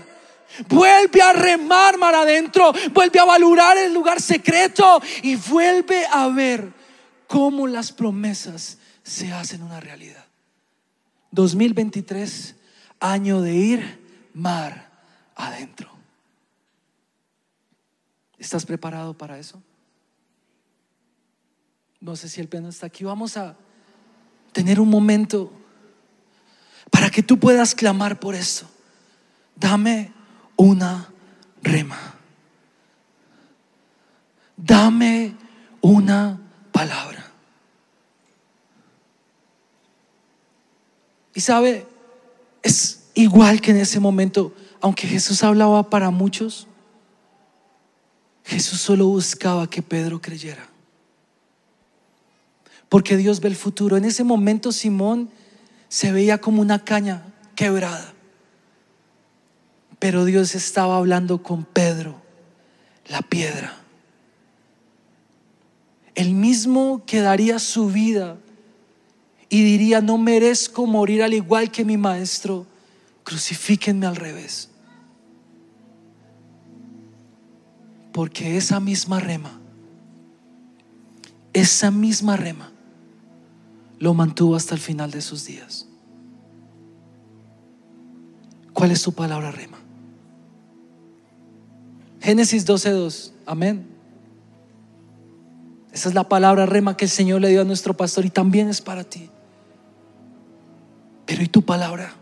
Vuelve 0.69 1.23
a 1.23 1.33
remar 1.33 1.99
mar 1.99 2.15
adentro. 2.15 2.73
Vuelve 2.93 3.19
a 3.19 3.25
valorar 3.25 3.79
el 3.79 3.93
lugar 3.93 4.21
secreto. 4.21 5.01
Y 5.23 5.37
vuelve 5.37 6.05
a 6.13 6.29
ver 6.29 6.73
cómo 7.27 7.67
las 7.67 7.93
promesas 7.93 8.79
se 9.03 9.33
hacen 9.33 9.63
una 9.63 9.81
realidad. 9.81 10.25
2023, 11.31 12.57
año 12.99 13.41
de 13.41 13.55
ir 13.55 14.01
mar 14.35 14.91
adentro. 15.37 15.91
¿Estás 18.39 18.65
preparado 18.65 19.15
para 19.15 19.39
eso? 19.39 19.63
No 22.01 22.17
sé 22.17 22.29
si 22.29 22.41
el 22.41 22.49
piano 22.49 22.69
está 22.69 22.87
aquí. 22.87 23.05
Vamos 23.05 23.37
a 23.37 23.57
tener 24.53 24.81
un 24.81 24.89
momento 24.89 25.53
para 26.91 27.11
que 27.11 27.23
tú 27.23 27.39
puedas 27.39 27.75
clamar 27.75 28.19
por 28.19 28.35
esto. 28.35 28.67
Dame 29.55 30.13
una 30.57 31.13
rema. 31.63 32.15
Dame 34.57 35.35
una 35.83 36.41
palabra. 36.73 37.27
Y 41.35 41.41
sabe, 41.41 41.87
es 42.63 43.11
igual 43.15 43.61
que 43.61 43.71
en 43.73 43.77
ese 43.77 44.01
momento, 44.01 44.55
aunque 44.81 45.07
Jesús 45.07 45.43
hablaba 45.43 45.89
para 45.91 46.11
muchos, 46.11 46.67
Jesús 48.45 48.81
solo 48.81 49.07
buscaba 49.07 49.69
que 49.69 49.83
Pedro 49.83 50.21
creyera 50.21 50.70
porque 52.91 53.17
Dios 53.17 53.41
ve 53.41 53.49
el 53.49 53.57
futuro. 53.57 53.97
En 53.97 54.05
ese 54.05 54.25
momento 54.25 54.73
Simón 54.73 55.31
se 55.89 56.13
veía 56.13 56.39
como 56.39 56.61
una 56.61 56.85
caña 56.85 57.23
quebrada, 57.55 58.13
pero 59.99 60.27
Dios 60.27 60.55
estaba 60.55 60.97
hablando 60.97 61.43
con 61.43 61.65
Pedro, 61.65 62.21
la 63.09 63.23
piedra. 63.23 63.77
El 66.15 66.35
mismo 66.35 67.03
que 67.07 67.21
daría 67.21 67.59
su 67.59 67.89
vida 67.89 68.37
y 69.49 69.63
diría, 69.63 70.01
no 70.01 70.19
merezco 70.19 70.87
morir 70.87 71.23
al 71.23 71.33
igual 71.33 71.71
que 71.71 71.85
mi 71.85 71.97
maestro, 71.97 72.67
crucifíquenme 73.23 74.07
al 74.07 74.17
revés. 74.17 74.69
Porque 78.13 78.57
esa 78.57 78.81
misma 78.81 79.21
rema, 79.21 79.61
esa 81.53 81.93
misma 81.93 82.37
rema, 82.37 82.70
lo 84.01 84.15
mantuvo 84.15 84.57
hasta 84.57 84.75
el 84.75 84.81
final 84.81 85.11
de 85.11 85.21
sus 85.21 85.45
días. 85.45 85.87
¿Cuál 88.73 88.91
es 88.91 89.01
su 89.01 89.13
palabra 89.13 89.53
rema? 89.53 89.79
Génesis 92.21 92.67
12:2. 92.67 93.33
Amén. 93.47 93.87
Esa 95.93 96.09
es 96.09 96.15
la 96.15 96.29
palabra 96.29 96.67
rema 96.67 96.97
que 96.97 97.05
el 97.05 97.11
Señor 97.11 97.43
le 97.43 97.51
dio 97.51 97.61
a 97.61 97.65
nuestro 97.65 97.95
pastor 97.95 98.25
y 98.25 98.31
también 98.31 98.69
es 98.69 98.81
para 98.81 99.05
ti. 99.05 99.29
Pero 101.27 101.43
¿y 101.43 101.49
tu 101.49 101.63
palabra? 101.63 102.15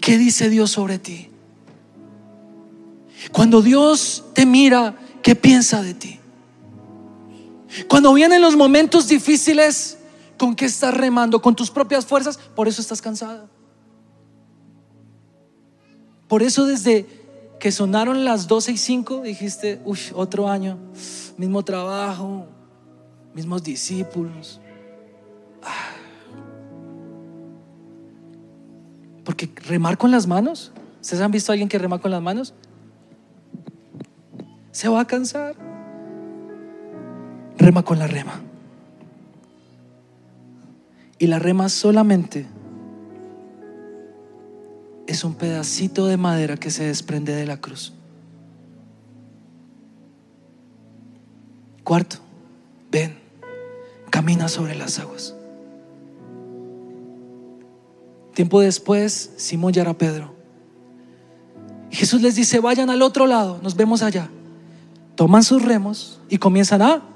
¿Qué 0.00 0.18
dice 0.18 0.50
Dios 0.50 0.72
sobre 0.72 0.98
ti? 0.98 1.30
Cuando 3.32 3.62
Dios 3.62 4.24
te 4.34 4.44
mira, 4.44 4.94
¿qué 5.22 5.34
piensa 5.34 5.82
de 5.82 5.94
ti? 5.94 6.20
Cuando 7.88 8.12
vienen 8.14 8.40
los 8.40 8.56
momentos 8.56 9.08
difíciles, 9.08 9.98
¿con 10.38 10.54
qué 10.54 10.66
estás 10.66 10.94
remando? 10.94 11.40
¿Con 11.42 11.56
tus 11.56 11.70
propias 11.70 12.06
fuerzas? 12.06 12.38
Por 12.54 12.68
eso 12.68 12.80
estás 12.80 13.02
cansada. 13.02 13.46
Por 16.28 16.42
eso 16.42 16.66
desde 16.66 17.06
que 17.58 17.72
sonaron 17.72 18.24
las 18.24 18.46
12 18.46 18.72
y 18.72 18.76
5, 18.76 19.22
dijiste, 19.22 19.80
uy, 19.84 19.98
otro 20.14 20.48
año, 20.48 20.78
mismo 21.36 21.64
trabajo, 21.64 22.46
mismos 23.34 23.62
discípulos. 23.62 24.60
Ah. 25.62 25.90
Porque 29.24 29.50
remar 29.66 29.96
con 29.96 30.10
las 30.10 30.26
manos, 30.26 30.72
¿ustedes 31.00 31.22
han 31.22 31.30
visto 31.30 31.50
a 31.50 31.54
alguien 31.54 31.68
que 31.68 31.78
rema 31.78 31.98
con 31.98 32.10
las 32.10 32.22
manos? 32.22 32.54
Se 34.70 34.88
va 34.88 35.00
a 35.00 35.06
cansar. 35.06 35.73
Rema 37.58 37.82
con 37.82 37.98
la 37.98 38.06
rema. 38.06 38.40
Y 41.18 41.26
la 41.26 41.38
rema 41.38 41.68
solamente 41.68 42.46
es 45.06 45.24
un 45.24 45.34
pedacito 45.34 46.06
de 46.06 46.16
madera 46.16 46.56
que 46.56 46.70
se 46.70 46.84
desprende 46.84 47.34
de 47.34 47.46
la 47.46 47.58
cruz. 47.58 47.92
Cuarto, 51.84 52.16
ven, 52.90 53.16
camina 54.10 54.48
sobre 54.48 54.74
las 54.74 54.98
aguas. 54.98 55.34
Tiempo 58.34 58.60
después, 58.60 59.30
Simón 59.36 59.72
ya 59.72 59.82
era 59.82 59.94
Pedro. 59.94 60.34
Jesús 61.90 62.20
les 62.20 62.34
dice, 62.34 62.58
vayan 62.58 62.90
al 62.90 63.02
otro 63.02 63.26
lado, 63.26 63.60
nos 63.62 63.76
vemos 63.76 64.02
allá. 64.02 64.28
Toman 65.14 65.44
sus 65.44 65.62
remos 65.62 66.20
y 66.28 66.38
comienzan 66.38 66.82
a... 66.82 67.13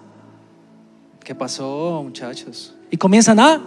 ¿Qué 1.28 1.34
pasó, 1.34 2.00
muchachos? 2.02 2.74
Y 2.90 2.96
comienzan 2.96 3.38
a 3.38 3.62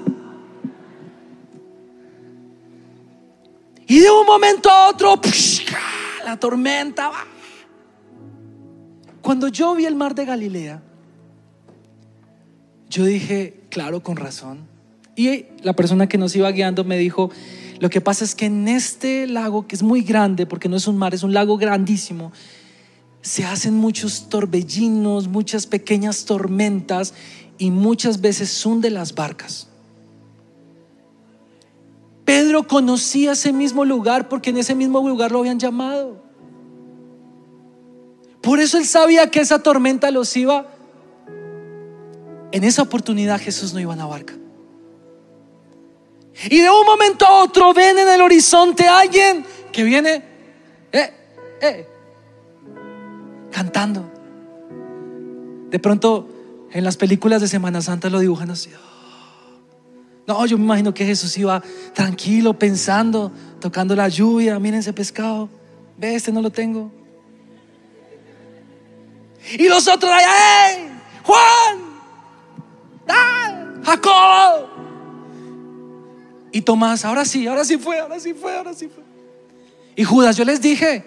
Y 3.86 4.00
de 4.00 4.10
un 4.10 4.26
momento 4.26 4.68
a 4.68 4.90
otro, 4.90 5.22
la 6.26 6.40
tormenta 6.40 7.10
va. 7.10 7.24
Cuando 9.22 9.48
yo 9.48 9.76
vi 9.76 9.86
el 9.86 9.94
mar 9.94 10.16
de 10.16 10.26
Galilea, 10.26 10.82
yo 12.90 13.06
dije, 13.06 13.62
claro, 13.70 14.02
con 14.02 14.16
razón. 14.16 14.68
Y 15.16 15.46
la 15.62 15.74
persona 15.74 16.08
que 16.08 16.18
nos 16.18 16.36
iba 16.36 16.50
guiando 16.50 16.84
me 16.84 16.98
dijo, 16.98 17.30
lo 17.80 17.92
que 17.92 18.02
pasa 18.02 18.26
es 18.26 18.34
que 18.34 18.48
en 18.48 18.68
este 18.70 19.28
lago, 19.28 19.68
que 19.68 19.76
es 19.76 19.84
muy 19.84 20.02
grande, 20.02 20.48
porque 20.48 20.68
no 20.68 20.78
es 20.78 20.88
un 20.88 20.98
mar, 20.98 21.14
es 21.14 21.22
un 21.22 21.36
lago 21.36 21.58
grandísimo, 21.58 22.32
se 23.22 23.46
hacen 23.46 23.76
muchos 23.76 24.30
torbellinos, 24.30 25.28
muchas 25.28 25.68
pequeñas 25.68 26.26
tormentas 26.26 27.14
y 27.62 27.70
muchas 27.70 28.20
veces 28.20 28.66
hunde 28.66 28.90
las 28.90 29.14
barcas. 29.14 29.68
Pedro 32.26 32.68
conocía 32.68 33.34
ese 33.34 33.54
mismo 33.54 33.86
lugar 33.86 34.28
porque 34.30 34.50
en 34.50 34.58
ese 34.58 34.74
mismo 34.74 35.08
lugar 35.08 35.32
lo 35.32 35.42
habían 35.42 35.60
llamado. 35.60 36.24
Por 38.42 38.60
eso 38.60 38.80
él 38.80 38.88
sabía 38.88 39.30
que 39.30 39.42
esa 39.42 39.62
tormenta 39.62 40.10
los 40.10 40.36
iba. 40.36 40.66
En 42.52 42.64
esa 42.64 42.82
oportunidad 42.82 43.40
Jesús 43.40 43.76
no 43.76 43.80
iba 43.80 43.94
en 43.94 44.00
la 44.00 44.08
barca. 44.08 44.34
Y 46.50 46.62
de 46.62 46.70
un 46.72 46.86
momento 46.88 47.28
a 47.28 47.44
otro 47.44 47.76
ven 47.76 48.00
en 48.00 48.10
el 48.10 48.22
horizonte 48.22 48.88
alguien 48.88 49.46
que 49.72 49.84
viene 49.84 50.24
eh, 50.92 51.14
eh, 51.62 51.88
cantando. 53.52 54.12
De 55.70 55.78
pronto 55.78 56.41
en 56.74 56.84
las 56.84 56.98
películas 56.98 57.42
de 57.42 57.48
Semana 57.48 57.82
Santa 57.82 58.10
lo 58.10 58.20
dibujan 58.20 58.50
así. 58.52 58.70
No, 60.28 60.46
yo 60.46 60.58
me 60.58 60.64
imagino 60.64 60.94
que 60.94 61.06
Jesús 61.06 61.38
iba 61.38 61.62
tranquilo, 61.94 62.58
pensando, 62.58 63.32
tocando 63.60 63.96
la 63.96 64.08
lluvia. 64.08 64.58
Miren 64.60 64.80
ese 64.80 64.94
pescado. 64.94 65.50
Ve, 65.98 66.16
este 66.16 66.32
no 66.32 66.42
lo 66.42 66.50
tengo. 66.50 66.92
Y 69.58 69.68
los 69.68 69.88
otros 69.88 70.12
allá, 70.12 70.28
¡hey! 70.70 70.92
¡Juan! 71.24 71.80
¡Ah! 73.08 73.66
¡Jacob! 73.84 74.68
Y 76.52 76.62
Tomás, 76.62 77.06
ahora 77.06 77.26
sí, 77.26 77.48
ahora 77.48 77.66
sí 77.66 77.78
fue, 77.78 78.00
ahora 78.00 78.20
sí 78.20 78.34
fue, 78.34 78.56
ahora 78.56 78.74
sí 78.74 78.88
fue. 78.88 79.04
Y 79.96 80.04
Judas, 80.04 80.38
yo 80.38 80.46
les 80.46 80.62
dije. 80.62 81.06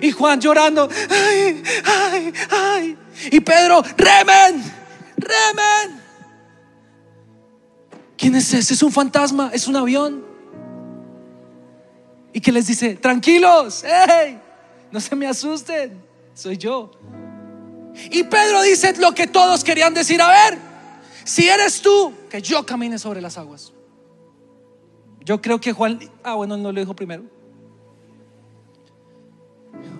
Y 0.00 0.10
Juan 0.10 0.40
llorando, 0.40 0.88
¡ay, 1.10 1.62
ay, 1.84 2.32
ay! 2.50 2.98
Y 3.30 3.40
Pedro, 3.40 3.82
¡remen! 3.96 4.62
¡remen! 5.16 6.00
¿Quién 8.16 8.34
es 8.34 8.52
ese? 8.52 8.74
Es 8.74 8.82
un 8.82 8.92
fantasma, 8.92 9.50
es 9.52 9.66
un 9.66 9.76
avión. 9.76 10.24
Y 12.32 12.40
que 12.40 12.52
les 12.52 12.66
dice, 12.66 12.96
tranquilos, 12.96 13.84
hey, 13.86 14.38
no 14.90 15.00
se 15.00 15.16
me 15.16 15.26
asusten, 15.26 16.02
soy 16.34 16.56
yo. 16.56 16.90
Y 18.10 18.24
Pedro 18.24 18.62
dice 18.62 18.94
lo 18.98 19.12
que 19.12 19.26
todos 19.26 19.64
querían 19.64 19.94
decir, 19.94 20.20
a 20.20 20.28
ver, 20.28 20.58
si 21.24 21.48
eres 21.48 21.80
tú, 21.80 22.12
que 22.28 22.42
yo 22.42 22.64
camine 22.64 22.98
sobre 22.98 23.20
las 23.20 23.38
aguas. 23.38 23.72
Yo 25.24 25.40
creo 25.40 25.60
que 25.60 25.72
Juan, 25.72 25.98
ah, 26.22 26.34
bueno, 26.34 26.56
no 26.56 26.70
lo 26.70 26.80
dijo 26.80 26.94
primero. 26.94 27.24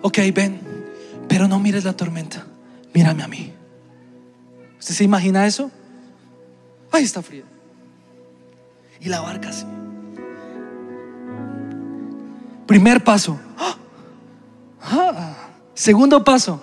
Ok, 0.01 0.19
ven, 0.33 0.61
pero 1.27 1.47
no 1.47 1.59
mires 1.59 1.83
la 1.83 1.93
tormenta, 1.93 2.45
mírame 2.93 3.23
a 3.23 3.27
mí. 3.27 3.53
¿Usted 4.79 4.93
se 4.93 5.03
imagina 5.03 5.47
eso? 5.47 5.71
Ahí 6.91 7.03
está 7.03 7.21
frío 7.21 7.57
y 8.99 9.09
la 9.09 9.21
barca 9.21 9.49
así. 9.49 9.65
Primer 12.65 13.03
paso. 13.03 13.39
Ah, 14.81 15.49
segundo 15.73 16.23
paso. 16.23 16.61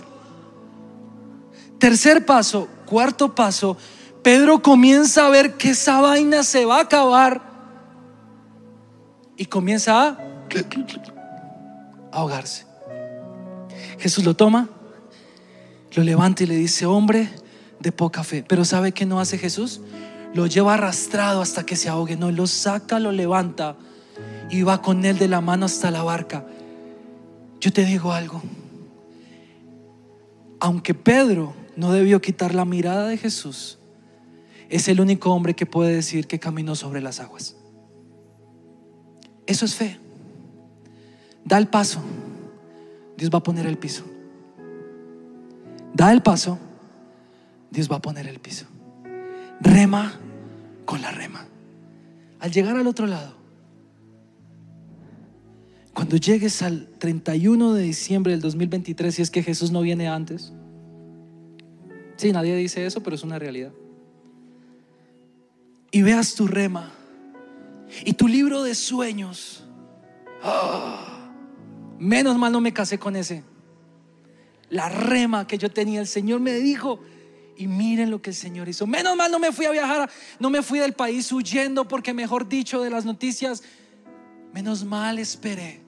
Tercer 1.79 2.25
paso. 2.27 2.69
Cuarto 2.87 3.35
paso. 3.35 3.77
Pedro 4.23 4.63
comienza 4.63 5.27
a 5.27 5.31
ver 5.31 5.57
que 5.57 5.71
esa 5.71 6.01
vaina 6.01 6.43
se 6.43 6.65
va 6.65 6.79
a 6.79 6.83
acabar 6.83 7.43
y 9.37 9.47
comienza 9.47 10.09
a 10.09 10.19
ahogarse. 12.13 12.67
Jesús 13.99 14.25
lo 14.25 14.35
toma, 14.35 14.69
lo 15.95 16.03
levanta 16.03 16.43
y 16.43 16.47
le 16.47 16.57
dice, 16.57 16.87
hombre 16.87 17.29
de 17.81 17.93
poca 17.93 18.25
fe. 18.25 18.45
Pero 18.47 18.65
¿sabe 18.65 18.93
qué 18.93 19.07
no 19.07 19.21
hace 19.21 19.39
Jesús? 19.39 19.81
lo 20.35 20.47
lleva 20.49 20.75
arrastrado 20.75 21.41
hasta 21.41 21.65
que 21.65 21.77
se 21.77 21.89
ahogue, 21.89 22.17
no, 22.17 22.31
lo 22.31 22.47
saca, 22.49 22.99
lo 22.99 23.13
levanta 23.13 23.77
y 24.51 24.63
va 24.63 24.83
con 24.83 25.05
él 25.05 25.17
de 25.17 25.29
la 25.29 25.41
mano 25.41 25.67
hasta 25.67 25.93
la 25.93 26.03
barca. 26.03 26.45
Yo 27.61 27.73
te 27.73 27.85
digo 27.85 28.13
algo, 28.13 28.43
aunque 30.59 30.93
Pedro 30.93 31.55
no 31.77 31.93
debió 31.93 32.21
quitar 32.21 32.53
la 32.53 32.65
mirada 32.65 33.07
de 33.07 33.17
Jesús, 33.17 33.79
es 34.69 34.89
el 34.89 35.01
único 35.01 35.31
hombre 35.31 35.55
que 35.55 35.67
puede 35.67 35.95
decir 35.95 36.27
que 36.27 36.41
caminó 36.41 36.75
sobre 36.75 37.01
las 37.01 37.21
aguas. 37.21 37.57
Eso 39.47 39.65
es 39.65 39.75
fe. 39.77 40.01
Da 41.45 41.59
el 41.59 41.69
paso, 41.69 42.01
Dios 43.25 43.33
va 43.33 43.39
a 43.39 43.43
poner 43.43 43.65
el 43.65 43.79
piso. 43.79 44.05
Da 45.95 46.13
el 46.13 46.21
paso, 46.21 46.59
Dios 47.71 47.91
va 47.91 47.97
a 47.97 48.03
poner 48.03 48.29
el 48.29 48.39
piso. 48.39 48.67
Rema 49.63 50.13
con 50.85 51.01
la 51.01 51.11
rema. 51.11 51.47
Al 52.39 52.53
llegar 52.53 52.77
al 52.77 52.87
otro 52.87 53.07
lado, 53.07 53.35
cuando 55.95 56.19
llegues 56.19 56.61
al 56.61 56.87
31 56.99 57.73
de 57.73 57.83
diciembre 57.83 58.33
del 58.33 58.43
2023, 58.43 59.15
si 59.15 59.23
es 59.23 59.31
que 59.31 59.43
Jesús 59.43 59.71
no 59.71 59.81
viene 59.81 60.07
antes, 60.07 60.53
sí, 62.17 62.31
nadie 62.31 62.55
dice 62.57 62.85
eso, 62.85 63.03
pero 63.03 63.17
es 63.17 63.23
una 63.23 63.39
realidad. 63.39 63.73
Y 65.91 66.03
veas 66.03 66.35
tu 66.35 66.47
rema 66.47 66.93
y 68.05 68.13
tu 68.13 68.29
libro 68.29 68.63
de 68.63 68.75
sueños. 68.75 69.65
¡Ah! 70.43 71.14
Menos 72.05 72.37
mal 72.37 72.53
no 72.53 72.61
me 72.61 72.73
casé 72.73 72.99
con 72.99 73.17
ese. 73.17 73.43
La 74.71 74.89
rema 74.89 75.47
que 75.47 75.59
yo 75.59 75.71
tenía, 75.71 76.01
el 76.01 76.07
Señor 76.07 76.41
me 76.41 76.55
dijo, 76.55 77.01
y 77.57 77.67
miren 77.67 78.11
lo 78.11 78.21
que 78.21 78.31
el 78.31 78.37
Señor 78.37 78.69
hizo. 78.69 78.87
Menos 78.87 79.17
mal 79.17 79.31
no 79.31 79.39
me 79.39 79.53
fui 79.53 79.67
a 79.67 79.71
viajar, 79.71 80.11
no 80.39 80.51
me 80.51 80.63
fui 80.63 80.79
del 80.79 80.93
país 80.93 81.31
huyendo 81.33 81.87
porque 81.87 82.13
mejor 82.13 82.49
dicho 82.49 82.81
de 82.83 82.91
las 82.91 83.05
noticias, 83.05 83.63
menos 84.53 84.85
mal 84.85 85.19
esperé 85.19 85.81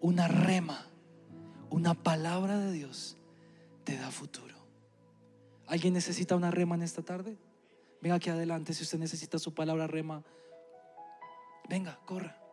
una 0.00 0.28
rema, 0.28 0.86
una 1.70 1.94
palabra 1.94 2.58
de 2.58 2.72
Dios 2.72 3.16
te 3.84 3.96
da 3.96 4.10
futuro. 4.10 4.54
¿Alguien 5.66 5.94
necesita 5.94 6.36
una 6.36 6.50
rema 6.50 6.74
en 6.74 6.82
esta 6.82 7.02
tarde? 7.02 7.36
Venga 8.00 8.16
aquí 8.16 8.30
adelante 8.30 8.72
si 8.74 8.82
usted 8.82 8.98
necesita 8.98 9.38
su 9.38 9.54
palabra 9.54 9.86
rema. 9.86 10.22
Venga, 11.68 11.98
corra. 12.04 12.45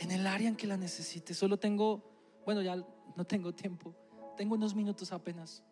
En 0.00 0.10
el 0.10 0.26
área 0.26 0.48
en 0.48 0.56
que 0.56 0.66
la 0.66 0.78
necesite. 0.78 1.34
Solo 1.34 1.58
tengo, 1.58 2.02
bueno, 2.46 2.62
ya 2.62 2.74
no 2.74 3.24
tengo 3.26 3.52
tiempo. 3.52 3.94
Tengo 4.34 4.54
unos 4.54 4.74
minutos 4.74 5.12
apenas. 5.12 5.62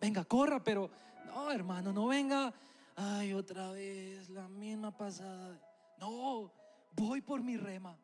Venga, 0.00 0.24
corra, 0.24 0.64
pero 0.64 0.90
no, 1.26 1.52
hermano, 1.52 1.92
no 1.92 2.06
venga. 2.06 2.54
Ay, 2.96 3.34
otra 3.34 3.70
vez, 3.70 4.30
la 4.30 4.48
misma 4.48 4.96
pasada. 4.96 5.60
No, 6.00 6.50
voy 6.96 7.20
por 7.20 7.42
mi 7.42 7.58
rema. 7.58 7.94